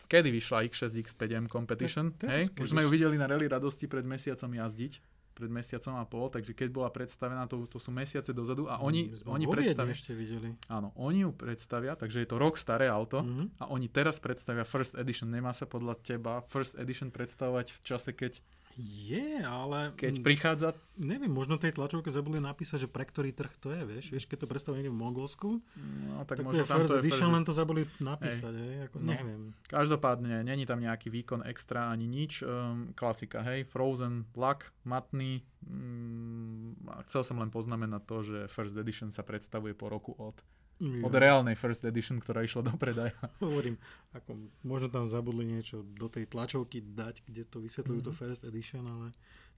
[0.07, 2.11] Kedy vyšla X6 X5M Competition?
[2.13, 2.43] Te- Hej?
[2.55, 4.95] Už sme ju videli na Rally radosti pred mesiacom jazdiť
[5.33, 9.13] pred mesiacom a pol, takže keď bola predstavená, to, to sú mesiace dozadu a oni,
[9.13, 10.57] sme oni predstavia, ešte videli.
[10.67, 13.61] áno, oni ju predstavia, takže je to rok staré auto Mhm.
[13.61, 15.29] a oni teraz predstavia First Edition.
[15.29, 18.41] Nemá sa podľa teba First Edition predstavovať v čase, keď,
[18.77, 19.97] Je, ale...
[19.97, 24.05] keď prichádza Neviem, možno tej tlačovke zabudli napísať, že pre ktorý trh to je, vieš?
[24.17, 26.97] Vieš, keď to predstavujú niekde v Mongolsku, No, tak, tak, možno to je tam first
[27.05, 28.75] edition, len to zabudli napísať, hej?
[28.89, 29.13] Ako, No.
[29.13, 29.43] Neviem.
[29.69, 32.41] Každopádne, není tam nejaký výkon extra ani nič.
[32.41, 35.45] Um, klasika, hej, Frozen, lak, matný.
[35.69, 36.73] Um,
[37.05, 40.41] chcel som len poznamenať to, že First Edition sa predstavuje po roku od,
[40.79, 43.17] od reálnej First Edition, ktorá išla do predaja.
[43.41, 43.81] Hovorím,
[44.13, 48.07] ako, možno tam zabudli niečo do tej tlačovky dať, kde to vysvetľujú Mhm.
[48.07, 49.13] to first edition, ale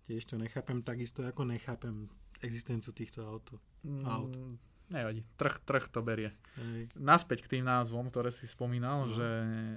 [0.05, 2.07] tiež to nechápem takisto, ako nechápem
[2.39, 3.45] existenciu týchto aut.
[4.07, 4.31] Aut.
[4.31, 4.57] Mm,
[4.89, 6.31] nevadí, trh, trh to berie.
[6.55, 6.95] Hej.
[6.95, 9.11] Naspäť k tým názvom, ktoré si spomínal, No.
[9.11, 9.31] že,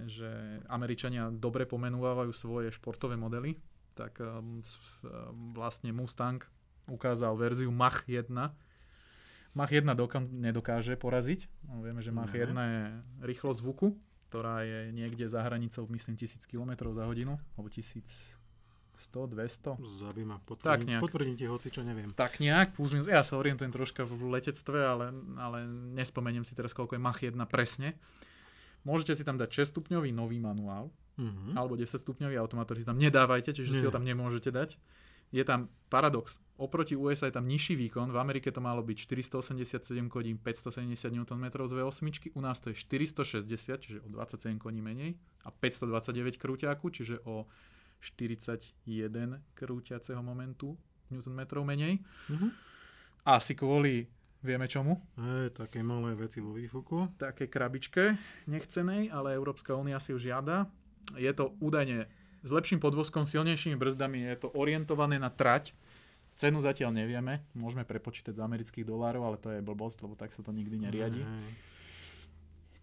[0.07, 0.29] že
[0.67, 3.57] Američania dobre pomenúvajú svoje športové modely,
[3.91, 4.61] tak um,
[5.51, 6.39] vlastne Mustang
[6.87, 8.29] ukázal verziu Mach 1.
[9.51, 11.51] Mach 1 dokam, nedokáže poraziť.
[11.67, 12.39] No, vieme, že Mach Ne.
[12.39, 12.81] 1 je
[13.27, 13.87] rýchlosť zvuku,
[14.31, 18.39] ktorá je niekde za hranicou, myslím, 1000 km za hodinu, alebo 1100,
[19.27, 19.75] 200.
[19.99, 22.15] Zabí ma, potvrdím, potvrdím ti hoci, čo neviem.
[22.15, 25.67] Tak nejak, plus minus, ja sa orientujem troška v letectve, ale, ale
[25.99, 27.99] nespomeniem si teraz, koľko je Mach 1 presne.
[28.81, 31.59] Môžete si tam dať 6 stupňový nový manuál, Mhm.
[31.59, 33.87] alebo 10 stupňový automat, ktorý si tam nedávajte, čiže si Nie.
[33.87, 34.79] ho tam nemôžete dať.
[35.31, 36.39] Je tam paradox.
[36.57, 38.11] Oproti USA je tam nižší výkon.
[38.11, 42.75] V Amerike to malo byť 487 koní, 570 Nm z V8, u nás to je
[42.75, 47.47] 460, čiže o 27 koní menej a 529 krúťaku, čiže o
[47.99, 50.77] 41 krúťaceho momentu
[51.11, 51.99] Nm menej.
[52.29, 52.47] Mhm.
[53.21, 54.09] Asi kvôli,
[54.41, 57.13] vieme čomu, Hej, také malé veci vo výfuku.
[57.21, 58.17] také krabičke
[58.49, 60.65] nechcenej, ale Európska únia si už žiada.
[61.13, 62.09] Je to údajne
[62.41, 65.73] s lepším podvozkom, silnejšími brzdami, je to orientované na trať.
[66.33, 70.41] Cenu zatiaľ nevieme, môžeme prepočítať z amerických dolárov, ale to je blbosť, lebo tak sa
[70.41, 71.21] to nikdy neriadi.
[71.21, 71.51] Hej.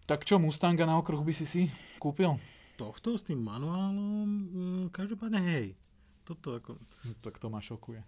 [0.05, 1.61] Tak čo, Mustanga na okruh by si si
[1.97, 2.39] kúpil?
[2.75, 5.67] Tohto s tým manuálom, mm, každopádne hej.
[6.23, 7.99] Toto ako, No, tak to ma šokuje.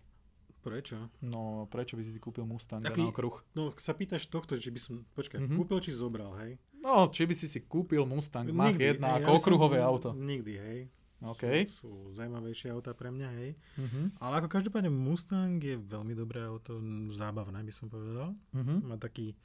[0.62, 1.10] prečo?
[1.20, 3.42] No, prečo by si si kúpil Mustanga Aký- na okruh?
[3.52, 5.44] No, sa pýtaš tohto, či by som, počkaj, Mhm.
[5.44, 5.58] mm-hmm.
[5.60, 6.62] kúpil či zobral, hej?
[6.76, 10.14] No, či by si si kúpil Mustang Mach 1 hej, ako som- okruhové auto.
[10.14, 10.80] Nikdy, hej.
[11.22, 11.70] OK.
[11.70, 13.50] Sú, sú zaujímavejšie auta pre mňa, hej.
[13.78, 14.18] Mhm.
[14.18, 16.82] Ale ako každopádne Mustang je veľmi dobré auto,
[17.14, 18.34] zábavné by som povedal.
[18.58, 18.90] Mhm.
[18.90, 19.38] Má taký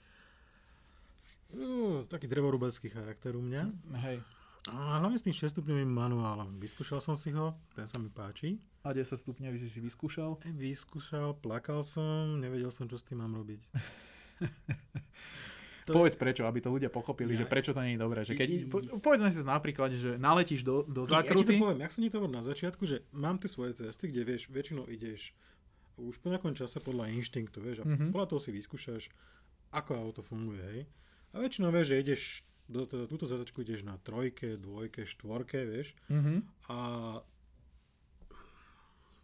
[1.53, 3.63] uh, taký drevorúbecký charakter u mňa.
[4.03, 4.25] Hej.
[4.67, 6.59] A hlavne s tým 6-stupňovým manuálom.
[6.59, 8.59] Vyskúšal som si ho, ten sa mi páči.
[8.83, 10.43] A 10 stupňový si si vyskúšal?
[10.43, 13.63] Vyskúšal, plakal som, nevedel som, čo s tým mám robiť.
[15.87, 18.21] To- Povedz prečo, aby to ľudia pochopili, že Ja- prečo to nie je dobré.
[18.21, 21.47] Že keď, po, povedzme si to napríklad, že naletíš do, do Ja, ja ti to
[21.47, 21.53] zákruty.
[21.57, 24.85] poviem, jak som ti to na začiatku, že mám tie svoje cesty, kde vieš, väčšinou
[24.85, 25.31] ideš
[25.97, 27.89] už po nejakom čase podľa inštinktu, vieš, a Mhm.
[27.89, 28.11] mm-hmm.
[28.11, 29.09] podľa toho si vyskúšaš,
[29.71, 30.81] ako auto funguje, hej.
[31.31, 32.23] A väčšinou vieš, že ideš
[32.67, 36.35] do to, túto zadačku ideš na trojke, dvojke, štvorke, vieš, Mhm.
[36.67, 36.79] a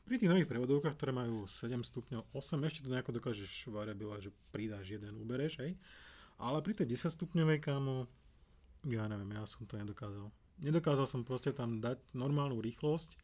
[0.04, 4.30] pri tých nových prevodovkách, ktoré majú 7 stupňov, 8, ešte to nejako dokážeš variabila, že
[4.50, 5.74] pridáš jeden, ubereš, hej.
[6.38, 8.06] Ale pri tej 10 stupňovej kámo,
[8.84, 10.28] ja neviem, ja som to nedokázal.
[10.58, 13.14] Nedokázal som proste tam dať normálnu rýchlosť,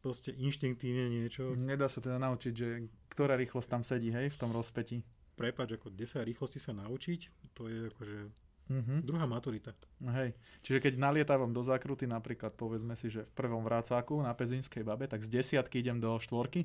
[0.00, 1.52] proste inštinktívne niečo.
[1.54, 2.68] Nedá sa teda naučiť, že
[3.08, 5.00] ktorá rýchlosť tam sedí, hej, v tom rozpetí.
[5.34, 7.20] Prepač, ako 10 rýchlosti sa naučiť,
[7.52, 8.18] to je akože
[8.64, 9.04] Mhm.
[9.04, 9.76] druhá maturita.
[10.00, 10.32] No Hej.
[10.64, 15.04] Čiže keď nalietávam do zákruty, napríklad povedzme si, že v prvom vrácáku na Pezinskej babe,
[15.04, 16.64] tak z desiatky idem do štvorky.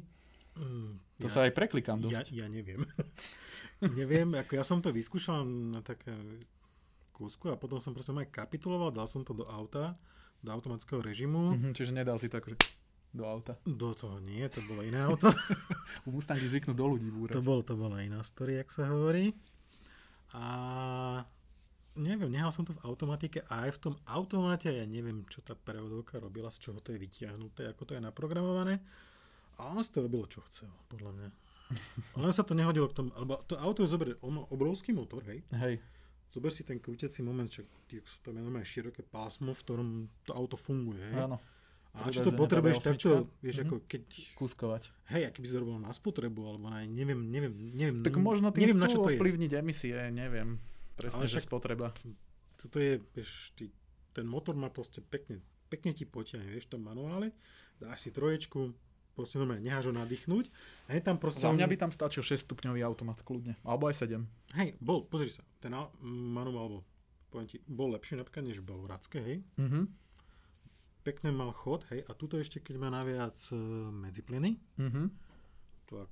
[0.55, 2.31] Mm, To ja, sa aj preklikám ja, dosť.
[2.31, 2.87] ja neviem.
[3.83, 6.11] neviem, ako ja som to vyskúšal na také
[7.15, 9.99] kúsku a potom som proste aj kapituloval, dal som to do auta,
[10.39, 11.59] do automatického režimu.
[11.59, 12.55] Mhm, čiže nedal si to akože
[13.09, 13.57] do auta.
[13.65, 15.33] Do toho nie, to bolo iné auto.
[16.07, 17.35] U Mustangy zvyknú do ľudí búrať.
[17.35, 19.33] to, bol, to bola iná story, jak sa hovorí.
[20.37, 20.45] A
[21.97, 25.57] neviem, nehal som to v automatike a aj v tom automate ja neviem, čo tá
[25.57, 28.77] prevodovka robila, z čoho to je vytiahnuté, ako to je naprogramované.
[29.59, 31.29] A on si to robilo, čo chcel, podľa mňa.
[32.15, 35.21] Len sa to nehodilo k tomu, alebo to auto je zober, on má obrovský motor,
[35.23, 35.77] hej, Hej.
[36.27, 37.61] zober si ten krútiaci moment, čo
[38.21, 39.89] tam je normálne široké pásmo, v ktorom
[40.23, 41.01] to auto funguje.
[41.03, 41.23] Hej?
[41.23, 41.37] Áno.
[41.91, 43.63] A či to potrebuješ takto, vieš, Mhm.
[43.63, 44.01] ako keď...
[44.35, 44.83] Kúskovať.
[45.09, 47.97] Hej, aký by si robil na spotrebu, alebo na, neviem, neviem, neviem.
[47.99, 49.17] Tak možno tým neviem, na čo chcú to je.
[49.17, 50.61] ovplyvniť emisie, neviem.
[50.95, 51.87] Presne, Ale že však- spotreba.
[52.55, 53.73] Toto je, vieš, ty,
[54.11, 57.33] ten motor má proste pekne, pekne ti potiahne, vieš, v tom manuále,
[57.77, 58.69] dáš si troječku,
[59.19, 60.45] proste normálne necháš ho nadýchnuť
[60.87, 61.43] a je tam proste...
[61.43, 63.59] Za mňa by tam stačil 6 stupňový automat, kľudne.
[63.61, 64.23] Alebo aj 7.
[64.55, 66.81] Hej, bol, pozri sa, ten manuál bol,
[67.27, 69.81] poviem ti, bol lepší napríklad než Bavorácké, hej, Mhm.
[71.01, 73.55] pekne mal chod, hej, a tuto ešte, keď má naviac e,
[73.91, 75.03] medzipleny, Mhm.
[75.85, 76.11] to ak,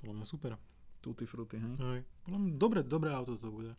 [0.00, 0.52] podľa mňa super.
[1.00, 1.74] Tutti frutti, hej.
[1.74, 3.74] Hej, podľa mňa dobre, dobré auto to bude.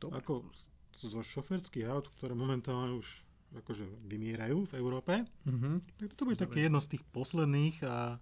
[0.00, 0.16] Dobre.
[0.16, 0.48] Ako
[0.92, 3.08] zo šoferských aut, ktoré momentálne už
[3.54, 5.12] akože vymierajú v Európe,
[5.44, 5.70] Mhm.
[5.96, 6.44] tak toto bude Dobre.
[6.46, 8.16] také jedno z tých posledných a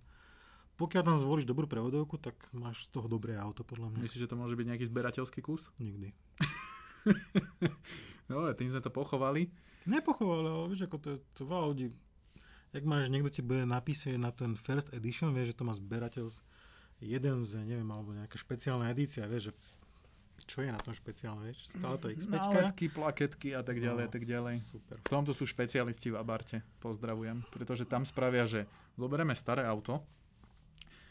[0.74, 4.00] pokiaľ tam zvolíš dobrú prevodovku, tak máš z toho dobré auto, podľa mňa.
[4.00, 5.68] Myslíš, že to môže byť nejaký zberateľský kus?
[5.76, 6.08] Nikdy.
[8.26, 9.50] No, tým sme to pochovali.
[9.84, 11.86] Nepochoval, ale vieš, ako to, je- to veľa ľudí,
[12.70, 16.30] jak máš, niekto ti bude napísať na ten first edition, vieš, že to má zberateľ
[17.00, 19.52] jeden z, neviem, alebo nejaká špeciálna edícia, vieš, že
[20.42, 22.30] čo je na tom špeciálne, vieš, stále to X5.
[22.30, 24.54] Nálepky, plaketky a tak ďalej, a No, tak ďalej.
[24.62, 24.96] Super.
[24.98, 26.62] V tomto sú špecialisti v Abarte.
[26.78, 27.44] Pozdravujem.
[27.48, 30.00] Pretože tam spravia, že zoberieme staré auto,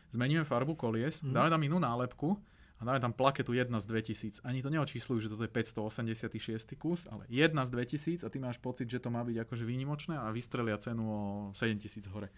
[0.09, 1.31] zmeníme farbu kolies, Mhm.
[1.31, 2.33] dáme tam inú nálepku
[2.75, 4.39] a dáme tam plaketu 1 z 2000.
[4.41, 8.57] Ani to neočíslujú, že toto je 586 kus, ale 1 z 2000 a ty máš
[8.57, 11.19] pocit, že to má byť akože výnimočné a vystrelia cenu o
[11.53, 12.29] 7000 hore.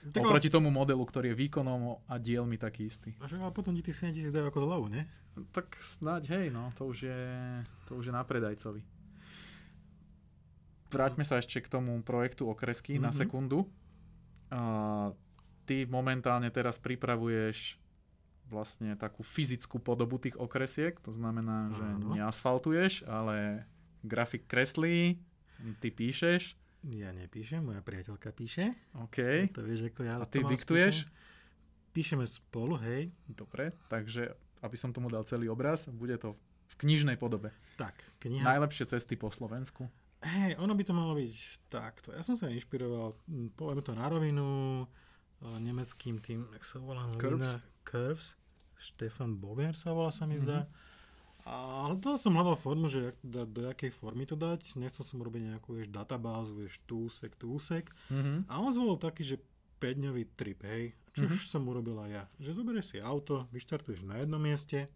[0.00, 3.12] Tak ale, Oproti tomu modelu, ktorý je výkonom a dielmi taký istý.
[3.20, 5.04] ale potom ti tých 7000 dajú ako zľavu, ne?
[5.52, 7.20] Tak snáď, hej, no, to už je,
[7.84, 8.80] to už je na predajcovi.
[10.90, 13.04] Vráťme sa ešte k tomu projektu okresky mm-hmm.
[13.04, 13.18] na Mhm.
[13.18, 13.58] sekundu.
[14.50, 14.60] A
[15.64, 17.78] ty momentálne teraz pripravuješ
[18.48, 22.10] vlastne takú fyzickú podobu tých okresiek, to znamená, že Áno.
[22.10, 23.62] neasfaltuješ, ale
[24.02, 25.22] grafik kreslí,
[25.78, 28.72] ty píšeš, Ja nepíšem, moja priateľka píše.
[28.96, 31.18] OK, To vieš, ako ja a ty diktuješ, spíšem.
[31.90, 33.10] Píšeme spolu, hej.
[33.26, 36.38] dobre, takže aby som tomu dal celý obraz, bude to
[36.68, 37.50] v knižnej podobe.
[37.74, 38.40] Tak, kniha.
[38.40, 39.90] Najlepšie cesty po Slovensku.
[40.20, 41.32] Hej, ono by to malo byť
[41.66, 42.12] takto.
[42.12, 43.16] Ja som sa inšpiroval,
[43.52, 44.46] poviem to na rovinu,
[45.40, 47.08] eh, nemeckým tým, jak sa volá?
[47.16, 47.56] Curves?
[47.82, 48.36] Curves.
[48.78, 50.42] Stefan Boger sa volá, sa mi Mhm.
[50.42, 50.58] zdá.
[51.50, 54.78] A to som hľadal formu, že dať, do jakej formy to dať.
[54.78, 57.90] Nechcel som robiť nejakú vieš, databázu, vieš, tu úsek, tu úsek.
[58.06, 58.46] Mhm.
[58.46, 59.36] A on zvolil taký, že
[59.82, 60.94] 5-dňový trip, hej.
[61.10, 61.32] Čo Mhm.
[61.34, 62.24] už som urobil aj ja.
[62.38, 64.86] Že zoberieš si auto, vyštartuješ na jednom mieste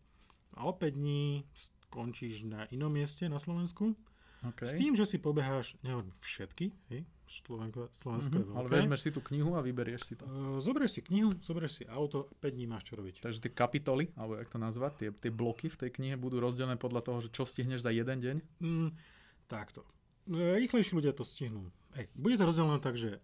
[0.54, 3.98] a o 5 dní skončíš na inom mieste na Slovensku.
[4.44, 4.68] Okay.
[4.68, 8.58] S tým, že si pobeháš, nehovorím všetky, hej, Slovenko, Slovensko je Mhm, veľké.
[8.58, 10.24] ale vezmeš si tú knihu a vyberieš si to.
[10.24, 13.20] Uh, zoberieš si knihu, zoberieš si auto, 5 dní máš čo robiť.
[13.20, 16.74] Takže tie kapitoly, alebo jak to nazvať, tie, tie bloky v tej knihe budú rozdelené
[16.74, 18.36] podľa toho, že čo stihneš za jeden deň.
[18.58, 18.90] Mm,
[19.46, 19.88] takto.
[20.26, 21.64] E, Rýchlejší ľudia to stihnú.
[21.94, 23.18] Ej, bude to rozdelené tak, že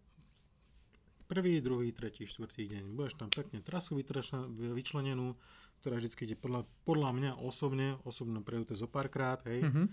[1.26, 2.84] prvý, druhý, tretí, štvrtý deň.
[2.90, 5.38] Budeš tam pekne trasu vyčlenenú,
[5.78, 9.62] ktorá vždycky ide podľa, podľa mňa osobne, osobne prejúte zo párkrát, hej.
[9.62, 9.84] Mhm.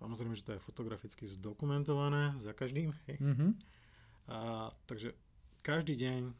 [0.00, 3.16] Samozrejme, že to je fotograficky zdokumentované za každým, hej.
[3.20, 3.48] Mhm.
[4.26, 4.38] A,
[4.86, 5.12] takže
[5.60, 6.32] každý deň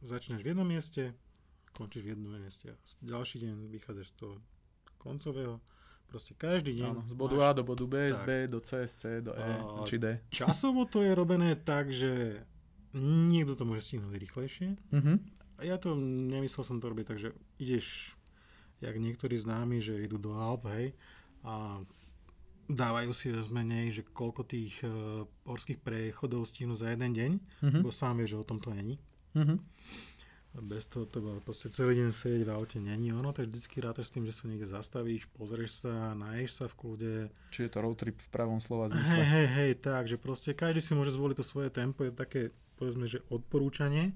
[0.00, 1.12] začneš v jednom mieste,
[1.72, 2.72] končíš v jednom mieste.
[3.00, 4.34] Ďalší deň vychádzaš z toho
[4.96, 5.60] koncového.
[6.06, 6.88] Proste každý deň.
[6.90, 8.26] Áno, z bodu máš- A do bodu B, z tak.
[8.26, 10.06] B do C, z C do E, A- či D.
[10.30, 12.44] Časovo to je robené tak, že
[12.94, 14.68] niekto to môže stihnúť rýchlejšie.
[14.90, 15.12] Mhm.
[15.54, 18.12] A ja to nemyslel som to robiť tak, že ideš,
[18.78, 20.92] jak niektorí známi, že idú do Alp, hej,
[21.40, 21.80] a
[22.72, 27.32] dávajú si menej, že koľko tých uh, horských prechodov stihnú za jeden deň,
[27.62, 27.78] Mhm.
[27.80, 28.96] lebo sám vieš, že o tom to není.
[29.36, 29.56] Mhm.
[30.52, 34.12] Bez toho to bolo proste celý deň sedieť v aute není ono, tak vždycky rátaš
[34.12, 37.12] s tým, že sa niekde zastavíš, pozrieš sa, naješ sa v kľude.
[37.48, 39.24] Čiže je to road trip v pravom slova Hej, zmysle.
[39.24, 42.40] hej, hej, tak, že proste každý si môže zvoliť to svoje tempo, je také,
[42.76, 44.12] povedzme, že odporúčanie,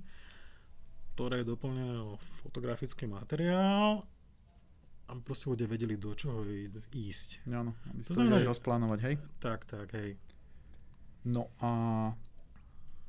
[1.17, 4.05] ktoré je doplnené o fotografický materiál
[5.07, 6.43] a proste ľudia vedeli, do čoho
[6.91, 7.47] ísť.
[7.47, 9.15] Áno, aby To znamená, že- rozplánovať, hej?
[9.39, 10.19] Tak, tak, hej.
[11.23, 11.71] No a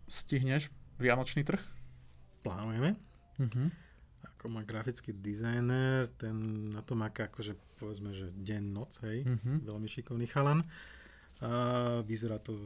[0.05, 1.61] stihneš Vianočný trh?
[2.41, 2.97] Plánujeme.
[3.37, 3.69] Mhm.
[4.27, 6.33] Ako môj grafický dizajner, ten
[6.69, 9.25] na to má akože, povedzme, že deň, noc, hej.
[9.25, 9.65] Mhm.
[9.65, 10.65] veľmi šikovný chalan.
[11.37, 11.49] A
[12.01, 12.57] vyzerá to,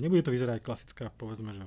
[0.00, 1.64] nebude to vyzerať klasická, povedzme, že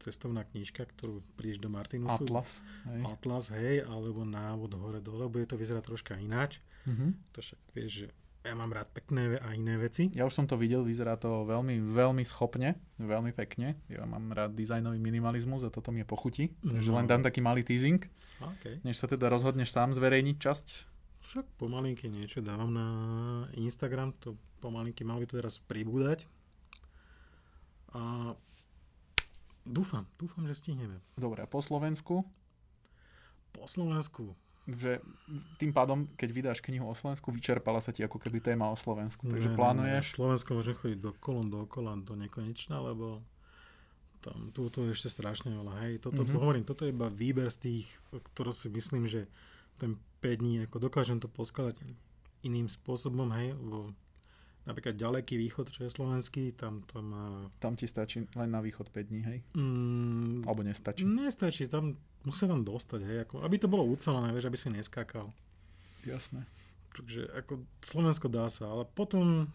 [0.00, 2.24] cestovná knižka, ktorú prídeš do Martinusu.
[2.26, 2.60] Atlas.
[2.86, 3.00] Hej.
[3.06, 6.60] Atlas, hej, alebo návod hore dole, bude to vyzerať troška ináč.
[6.84, 7.32] Mhm.
[7.32, 8.08] To však vieš, že
[8.44, 10.12] ja mám rád pekné a iné veci.
[10.12, 13.80] Ja už som to videl, vyzerá to veľmi, veľmi schopne, veľmi pekne.
[13.88, 16.44] Ja mám rád dizajnový minimalizmus a toto mi je pochutí.
[16.60, 17.00] Takže No.
[17.00, 18.04] len dám taký malý teasing.
[18.60, 18.84] Okay.
[18.84, 20.66] Než sa teda rozhodneš sám zverejniť časť
[21.24, 22.88] Však pomalinky niečo dávam na
[23.56, 26.28] Instagram, to pomalinky mal by to teraz pribúdať.
[27.96, 28.34] A
[29.64, 31.00] dúfam, dúfam, že stihneme.
[31.18, 32.22] Dobre, a po Slovensku?
[33.52, 34.96] Po Slovensku že
[35.60, 39.28] tým pádom, keď vydáš knihu o Slovensku, vyčerpala sa ti ako keby téma o Slovensku.
[39.28, 40.04] Takže ne, plánuješ...
[40.08, 43.20] Ne, Slovensko môže chodiť do kolon, do okola, do nekonečna, lebo
[44.24, 45.84] tam, tu, tu ešte strašne veľa.
[45.84, 46.40] Hej, toto mm-hmm.
[46.40, 47.86] hovorím, toto je iba výber z tých,
[48.32, 49.28] ktoré si myslím, že
[49.76, 51.76] ten 5 dní, ako dokážem to poskladať
[52.40, 53.92] iným spôsobom, hej, lebo
[54.64, 57.48] napríklad ďaleký východ, čo je slovenský, tam to má...
[57.60, 59.38] Tam ti stačí len na východ 5 dní, hej?
[59.56, 61.04] Mm, Alebo nestačí?
[61.04, 65.28] Nestačí, tam musia tam dostať, hej, ako, aby to bolo ucelené, vieš, aby si neskákal.
[66.08, 66.48] Jasné.
[66.96, 69.48] Takže ako Slovensko dá sa, ale potom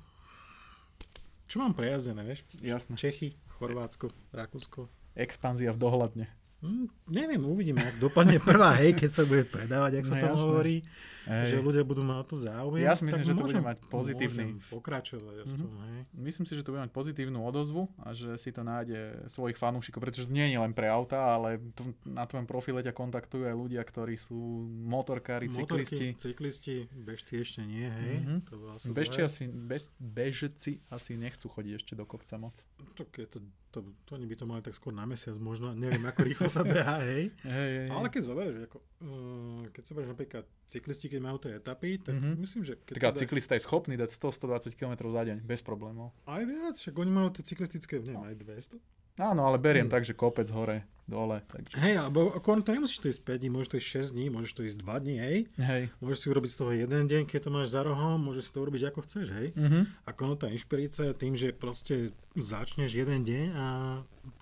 [1.49, 2.45] čo mám prejazdené, vieš?
[2.61, 2.93] Jasné.
[2.93, 4.85] Čechy, Chorvátsko, Rakúsko.
[5.17, 6.38] Expanzia v dohľadne.
[6.59, 10.33] Hm, neviem, uvidíme, ak dopadne prvá, hej, keď sa bude predávať, ak sa no, tam
[10.35, 10.43] jasné.
[10.43, 10.75] hovorí,
[11.23, 11.55] hej.
[11.55, 12.83] že ľudia budú mať o to záujem.
[12.83, 14.59] Ja si myslím, že to bude mať pozitívny...
[14.67, 15.35] pokračovať.
[15.39, 15.55] Mm-hmm.
[15.55, 15.99] Tom, hej.
[16.19, 20.03] Myslím si, že to bude mať pozitívnu odozvu a že si to nájde svojich fanúšikov,
[20.03, 23.55] pretože to nie je len pre auta, ale to, na tvojom profile ťa kontaktujú aj
[23.55, 26.07] ľudia, ktorí sú motorkári, Motorky, cyklisti.
[26.19, 28.15] cyklisti, bežci ešte nie, hej.
[28.19, 28.39] Mm-hmm.
[28.51, 32.59] To bežci asi, bež, bežci asi nechcú chodiť ešte do kopca moc.
[32.99, 33.39] Tak je to
[33.69, 36.65] to, to oni by to mali tak skôr na mesiac možno, neviem ako rýchlo sa
[36.65, 37.29] beha, hej.
[37.45, 37.89] hej, hej.
[37.93, 42.35] Ale keď zoberieš, ako, uh, keď zoberieš napríklad cyklisti, keď majú tie etapy, tak mm-hmm.
[42.41, 42.73] myslím, že...
[42.81, 43.19] Keď tak teda...
[43.21, 46.11] cyklista je schopný dať 100-120 km za deň, bez problémov.
[46.25, 49.21] Aj viac, však oni majú tie cyklistické, neviem, aj 200.
[49.21, 49.93] Áno, ale beriem hmm.
[49.93, 51.41] tak, že kopec hore, dole.
[51.49, 51.75] Takže...
[51.81, 54.51] Hej, alebo ako to nemusíš to ísť 5 dní, môžeš to ísť 6 dní, môžeš
[54.53, 55.37] to ísť 2 dní, hej.
[55.57, 55.83] hej.
[55.97, 58.59] Môžeš si urobiť z toho jeden deň, keď to máš za rohom, môžeš si to
[58.61, 59.47] urobiť ako chceš, hej.
[59.57, 59.83] Mm-hmm.
[60.05, 63.65] Ako no tá inšpirácia tým, že proste začneš jeden deň a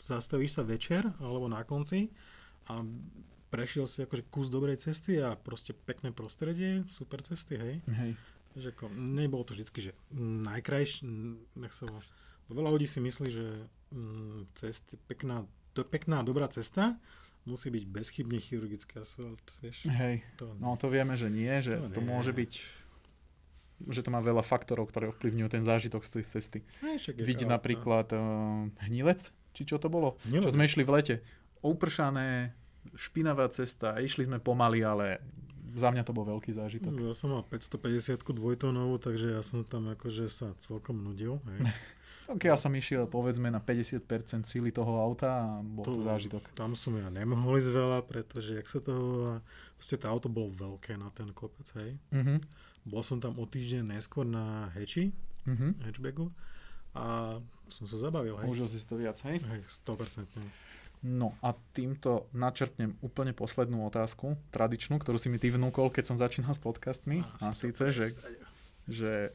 [0.03, 2.11] zastavíš sa večer alebo na konci
[2.67, 2.83] a
[3.47, 7.75] prešiel si akože kus dobrej cesty a proste pekné prostredie, super cesty, hej.
[7.87, 8.11] Hej.
[8.59, 11.07] Že ako, nebolo to vždycky, že najkrajšie,
[11.55, 11.87] nech sa
[12.47, 13.45] Veľa ľudí si myslí, že
[13.91, 15.43] mm, cest, pekná,
[15.77, 16.97] to pekná, dobrá cesta
[17.47, 19.45] musí byť bezchybne chirurgický asfalt.
[19.63, 19.87] Vieš?
[19.87, 22.53] Hej, to, no to vieme, že nie, že to, to môže byť
[23.77, 26.59] že to má veľa faktorov, ktoré ovplyvňujú ten zážitok z tej cesty.
[27.13, 30.17] Vidí napríklad uh, hnilec, či čo to bolo?
[30.25, 30.49] Hnilec.
[30.49, 31.15] Čo sme išli v lete.
[31.61, 32.57] Upršané,
[32.97, 35.21] špinavá cesta, išli sme pomaly, ale
[35.77, 36.89] za mňa to bol veľký zážitok.
[36.89, 41.37] Ja som mal 550 dvojtónovú, takže ja som tam akože sa celkom nudil.
[41.45, 41.69] Hej.
[42.27, 44.03] Tak ja som išiel povedzme na 50%
[44.43, 46.43] síly toho auta a bol to, to zážitok.
[46.51, 48.95] Tam som ja nemohol ísť veľa, pretože jak sa to
[49.79, 51.95] proste to auto bolo veľké na ten kopec, hej.
[52.11, 52.41] Uh-huh.
[52.83, 55.13] Bol som tam o týždeň neskôr na hatchi,
[55.45, 55.71] uh-huh.
[55.87, 56.33] hatchbacku
[56.97, 57.37] a
[57.69, 58.47] som sa zabavil, hej.
[58.49, 59.37] Užil si to viac, hej?
[59.37, 60.27] Hej, 100%.
[61.05, 66.17] No a týmto načrtnem úplne poslednú otázku, tradičnú, ktorú si mi ty vnúkol, keď som
[66.17, 67.21] začínal s podcastmi.
[67.45, 68.17] A, a síce, že,
[68.89, 69.29] že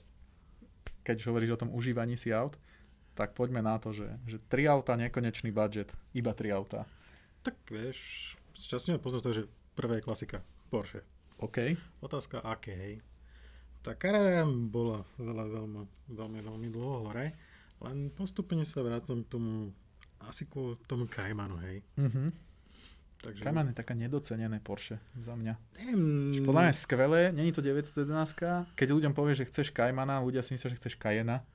[1.06, 2.58] keď hovoríš o tom užívaní si aut,
[3.12, 6.88] tak poďme na to, že, že tri auta, nekonečný budget, iba tri auta.
[7.42, 7.98] Tak vieš,
[8.56, 10.38] časne pozor to, že prvé je klasika,
[10.72, 11.04] Porsche.
[11.42, 11.74] OK.
[12.00, 12.94] Otázka aké, hej.
[13.82, 15.80] Tá kariéra bola veľa, veľmi,
[16.14, 17.34] veľmi, veľmi dlho hore,
[17.82, 19.74] len postupne sa vrácam k tomu,
[20.22, 21.82] asi ku tomu Caymanu, hej.
[21.98, 22.28] Mm-hmm.
[23.22, 23.42] Takže...
[23.46, 25.54] Cayman je taká nedocenené Porsche za mňa.
[25.94, 26.34] Um...
[26.42, 30.58] Podľa mňa je skvelé, není to 911 Keď ľuďom povie, že chceš Caymana, ľudia si
[30.58, 31.46] myslia, že chceš Cayena.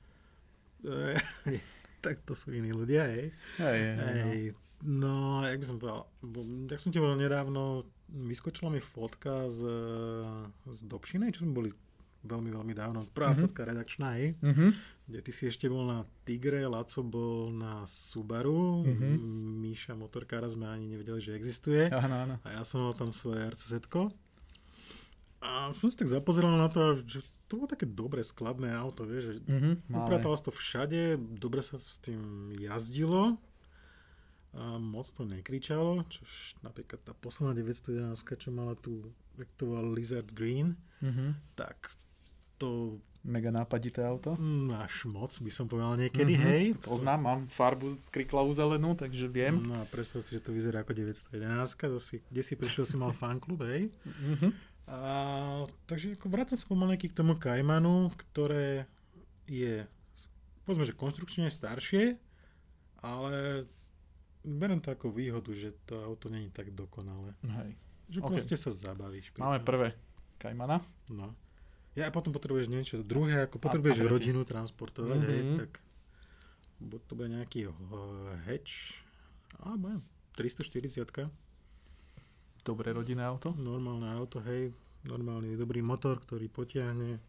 [2.04, 3.34] tak to sú iní ľudia, hej.
[3.58, 4.42] Hej, hej, hej.
[4.86, 5.42] No.
[5.42, 6.02] no, jak by som povedal,
[6.70, 7.62] jak som ti povedal nedávno,
[8.08, 9.60] vyskočila mi fotka z,
[10.70, 11.70] z Dobšinej, čo sme boli
[12.24, 13.06] veľmi, veľmi dávno.
[13.10, 13.42] Prvá mm-hmm.
[13.46, 14.34] fotka redakčná, hej.
[14.42, 14.70] Mm-hmm.
[15.08, 19.14] Kde ty si ešte bol na Tigre, Laco bol na Subaru, mm-hmm.
[19.62, 21.88] Míša motorkára sme ani nevedeli, že existuje.
[21.88, 22.34] Áno, áno.
[22.42, 23.72] A ja som mal tam svoje rcz
[25.38, 29.24] A som si tak zapozeral na to, že to bolo také dobré skladné auto, vieš,
[29.24, 33.40] že mm-hmm, upratalo to všade, dobre sa s tým jazdilo,
[34.56, 39.92] a moc to nekričalo, čož napríklad tá posledná 911, čo mala tu, jak to volal
[39.92, 41.56] Lizard Green, mm-hmm.
[41.56, 41.92] tak
[42.56, 42.96] to...
[43.28, 44.38] Mega nápadité auto.
[44.40, 46.48] Máš moc, by som povedal niekedy, mm-hmm.
[46.48, 46.64] hej.
[46.80, 49.58] Poznám, mám farbu kriklavú zelenú, takže viem.
[49.58, 52.96] No a predstav si, že to vyzerá ako 911, to si, kde si prišiel, si
[52.96, 53.92] mal fanklub, hej.
[54.06, 54.50] Mm-hmm.
[54.88, 58.88] A, takže ako vrátim sa pomalenky k tomu Kaimanu, ktoré
[59.44, 59.84] je,
[60.64, 62.16] povedzme, že konstrukčne staršie,
[63.04, 63.68] ale
[64.40, 67.36] berem to ako výhodu, že to auto není tak dokonalé.
[67.44, 67.76] Hej.
[68.08, 68.30] Že okay.
[68.32, 69.36] proste sa zabavíš.
[69.36, 69.68] Máme tom.
[69.68, 69.88] prvé
[70.40, 70.80] Kajmana.
[71.12, 71.36] No.
[71.92, 75.32] Ja potom potrebuješ niečo druhé, ako potrebuješ a, a rodinu transportovať, mm-hmm.
[75.34, 75.56] hej, mhm.
[75.60, 75.70] tak
[76.78, 77.74] buď to bude nejaký uh,
[78.46, 78.94] hatch,
[79.58, 79.98] alebo
[80.38, 81.10] 340
[82.64, 83.54] Dobré rodinné auto?
[83.56, 84.74] Normálne auto, hej.
[85.06, 87.22] normálny dobrý motor, ktorý potiahne,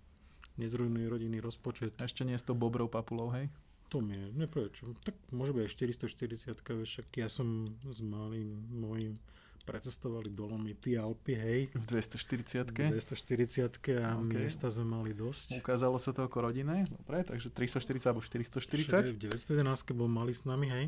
[0.59, 1.95] nezrujnuje rodinný rozpočet.
[2.01, 3.47] A ešte nie je to bobrou papulou, hej?
[3.89, 4.93] To mi je, neprečo.
[5.01, 5.71] Tak môže byť aj
[6.05, 9.17] 440, však ja som s malým mojím
[9.65, 11.59] precestovali Dolomity, Alpy, hej.
[11.73, 13.69] V 240 V 240
[14.01, 14.25] a okay.
[14.25, 15.61] miesta sme mali dosť.
[15.61, 19.13] Ukázalo sa to ako rodinné, dobre, takže 340 alebo 440.
[19.13, 20.85] v 911 bol mali s nami, hej,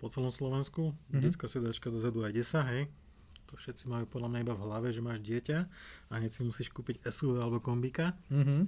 [0.00, 0.92] po celom Slovensku.
[0.92, 1.22] Mm-hmm.
[1.24, 2.82] Detská sedačka dozadu aj 10, hej.
[3.46, 5.58] To všetci majú podľa mňa iba v hlave, že máš dieťa
[6.10, 8.18] a hneď si musíš kúpiť SUV alebo kombika.
[8.30, 8.60] Mm-hmm.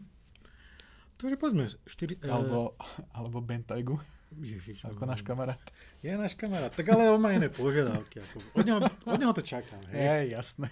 [1.18, 2.22] Takže poďme, 4...
[2.30, 2.78] Alebo,
[3.10, 3.98] alebo Bentaygu.
[4.38, 4.86] Ježiš.
[4.86, 5.58] Ako náš kamarát.
[5.98, 8.22] Je náš kamarát, tak ale on má iné požiadavky.
[8.22, 9.82] Ako, od, neho, od neho to čakám.
[9.90, 10.70] Hej, hej jasné.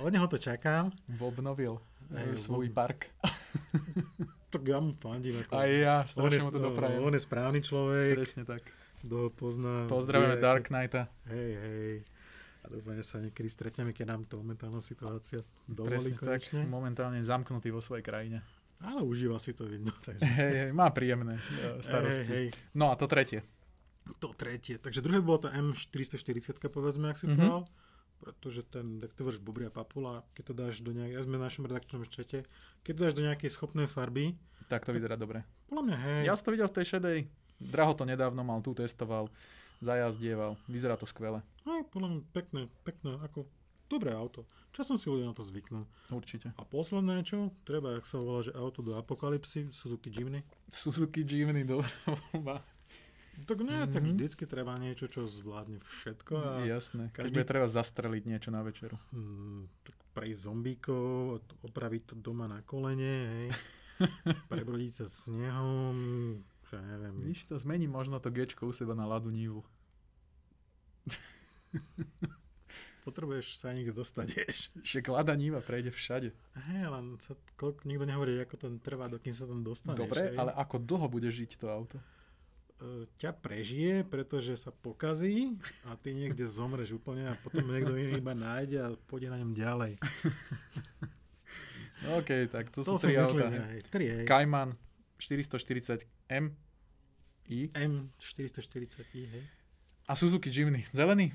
[0.00, 0.92] Od neho to čakám.
[1.20, 1.80] Obnovil
[2.12, 2.76] hej, svoj ob...
[2.76, 3.08] park.
[4.52, 5.40] tak ja mu fandím.
[5.44, 7.00] Ako, Aj ja, strašne mu to doprajem.
[7.02, 8.14] On je správny človek.
[8.20, 8.62] Presne tak.
[9.04, 9.84] Kto pozná.
[9.88, 11.12] Pozdravujeme Dark Knighta.
[11.28, 11.92] Hej, hej.
[12.64, 16.60] A dúfam, že sa niekedy stretneme, keď nám to momentálna situácia dovolí Presne konečne.
[16.64, 18.40] tak, momentálne zamknutý vo svojej krajine.
[18.80, 19.92] Ale užíva si to vidno.
[20.00, 20.24] Takže...
[20.24, 22.24] Hej, hej, má príjemné e, starosti.
[22.24, 22.48] Hej, hej.
[22.72, 23.44] No a to tretie.
[24.18, 24.80] To tretie.
[24.80, 27.36] Takže druhé bolo to M440, povedzme, ak si mm-hmm.
[27.36, 27.62] povedal.
[28.24, 31.68] Pretože ten, tak to bubria papula, keď to dáš do nejakej, ja sme v našom
[31.68, 32.48] redakčnom čete,
[32.80, 34.32] keď to dáš do nejakej schopnej farby.
[34.72, 35.44] Tak to vyzerá dobre.
[35.68, 36.20] Podľa mňa, hej.
[36.24, 37.18] Ja som to videl v tej šedej.
[37.60, 39.28] Draho to nedávno mal, tu testoval,
[39.84, 40.56] zajazdieval.
[40.64, 41.44] Vyzerá to skvele.
[41.64, 43.48] Hej, podľa mňa pekné, pekné, ako
[43.88, 44.44] dobré auto.
[44.76, 45.88] Časom si ľudia na to zvyknú.
[46.12, 46.52] Určite.
[46.60, 47.56] A posledné čo?
[47.64, 50.44] Treba, ak sa volá, že auto do apokalipsy, Suzuki Jimny.
[50.68, 52.60] Suzuki Jimny, dobrá
[53.48, 53.94] Tak nie, mm-hmm.
[53.96, 54.12] tak mhm.
[54.12, 56.34] vždycky treba niečo, čo zvládne všetko.
[56.36, 57.32] A Jasné, každý...
[57.32, 59.00] keď treba zastreliť niečo na večeru.
[59.16, 63.48] Mm, tak prejsť zombíkov, opraviť to doma na kolene, hej.
[64.52, 65.96] prebrodiť sa snehom,
[66.68, 67.24] ja neviem.
[67.24, 69.64] Víš to, zmení možno to gečko u seba na Ladu Nivu.
[73.04, 74.72] potrebuješ sa niekde dostať, vieš.
[74.80, 76.32] Však Niva prejde všade.
[76.72, 80.00] Hej, len sa, koľko, nikto nehovorí, ako to trvá, dokým sa tam dostaneš.
[80.00, 80.36] Dobre, hej.
[80.40, 82.00] ale ako dlho bude žiť to auto?
[82.80, 85.52] E, ťa prežije, pretože sa pokazí
[85.84, 89.52] a ty niekde zomreš úplne a potom niekto iný iba nájde a pôjde na ňom
[89.52, 90.00] ďalej.
[92.18, 93.52] OK, tak to, to sú tri auta.
[93.52, 93.80] Hej.
[93.92, 94.24] Tri, hej.
[94.24, 94.72] Cayman
[95.20, 96.56] 440M
[97.52, 97.68] i.
[97.68, 99.44] M440i, hej.
[100.08, 100.84] A Suzuki Jimny.
[100.92, 101.32] Zelený?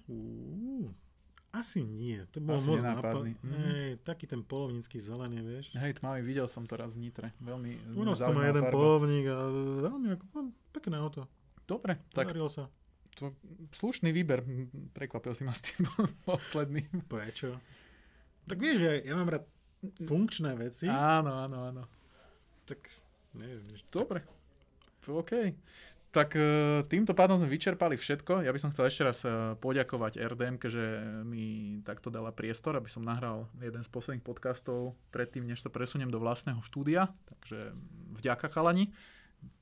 [0.00, 0.94] Fú,
[1.52, 2.24] asi nie.
[2.32, 3.36] To bol moc nápadný.
[3.44, 3.52] Mm.
[3.52, 5.66] Hej, taký ten polovnícky zelený, vieš.
[5.76, 7.28] Hej, tmavý, videl som to raz v Nitre.
[7.44, 8.72] Veľmi U nás to má jeden farba.
[8.72, 9.36] polovník a
[9.84, 10.40] veľmi ako, no,
[10.72, 11.28] pekné auto.
[11.68, 12.64] Dobre, Podarilo tak sa.
[13.20, 13.36] To,
[13.76, 14.40] slušný výber.
[14.96, 15.84] Prekvapil si ma s tým
[16.28, 17.04] posledným.
[17.04, 17.60] Prečo?
[18.48, 19.44] Tak vieš, ja, ja mám rád
[20.08, 20.88] funkčné veci.
[20.88, 21.82] Áno, áno, áno.
[22.64, 22.80] Tak
[23.36, 23.68] neviem.
[23.92, 24.24] Dobre.
[25.04, 25.52] OK.
[26.12, 26.44] Tak e,
[26.92, 28.44] týmto pádom sme vyčerpali všetko.
[28.44, 30.84] Ja by som chcel ešte raz e, poďakovať RDM, že
[31.24, 36.12] mi takto dala priestor, aby som nahral jeden z posledných podcastov predtým, než sa presuniem
[36.12, 37.08] do vlastného štúdia.
[37.32, 37.72] Takže
[38.20, 38.92] vďaka chalani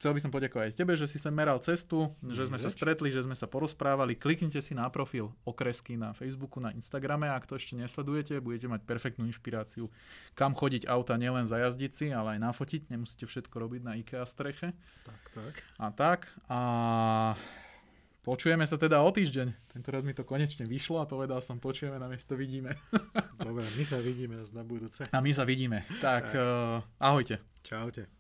[0.00, 3.24] chcel by som poďakovať tebe, že si sa meral cestu, že sme sa stretli, že
[3.24, 4.16] sme sa porozprávali.
[4.16, 7.28] Kliknite si na profil okresky na Facebooku, na Instagrame.
[7.28, 9.92] Ak to ešte nesledujete, budete mať perfektnú inšpiráciu,
[10.32, 12.88] kam chodiť auta, nielen zajazdiť si, ale aj nafotiť.
[12.88, 14.72] Nemusíte všetko robiť na IKEA streche.
[15.04, 15.54] Tak, tak.
[15.76, 16.20] A tak.
[16.48, 16.58] A
[18.20, 19.72] Počujeme sa teda o týždeň.
[19.72, 22.76] Tento raz mi to konečne vyšlo a povedal som, počujeme, na miesto vidíme.
[23.40, 25.08] Dobre, my sa vidíme na budúce.
[25.08, 25.88] A my sa vidíme.
[26.04, 26.36] Tak, tak.
[26.36, 27.40] Uh, ahojte.
[27.64, 28.19] Čaute.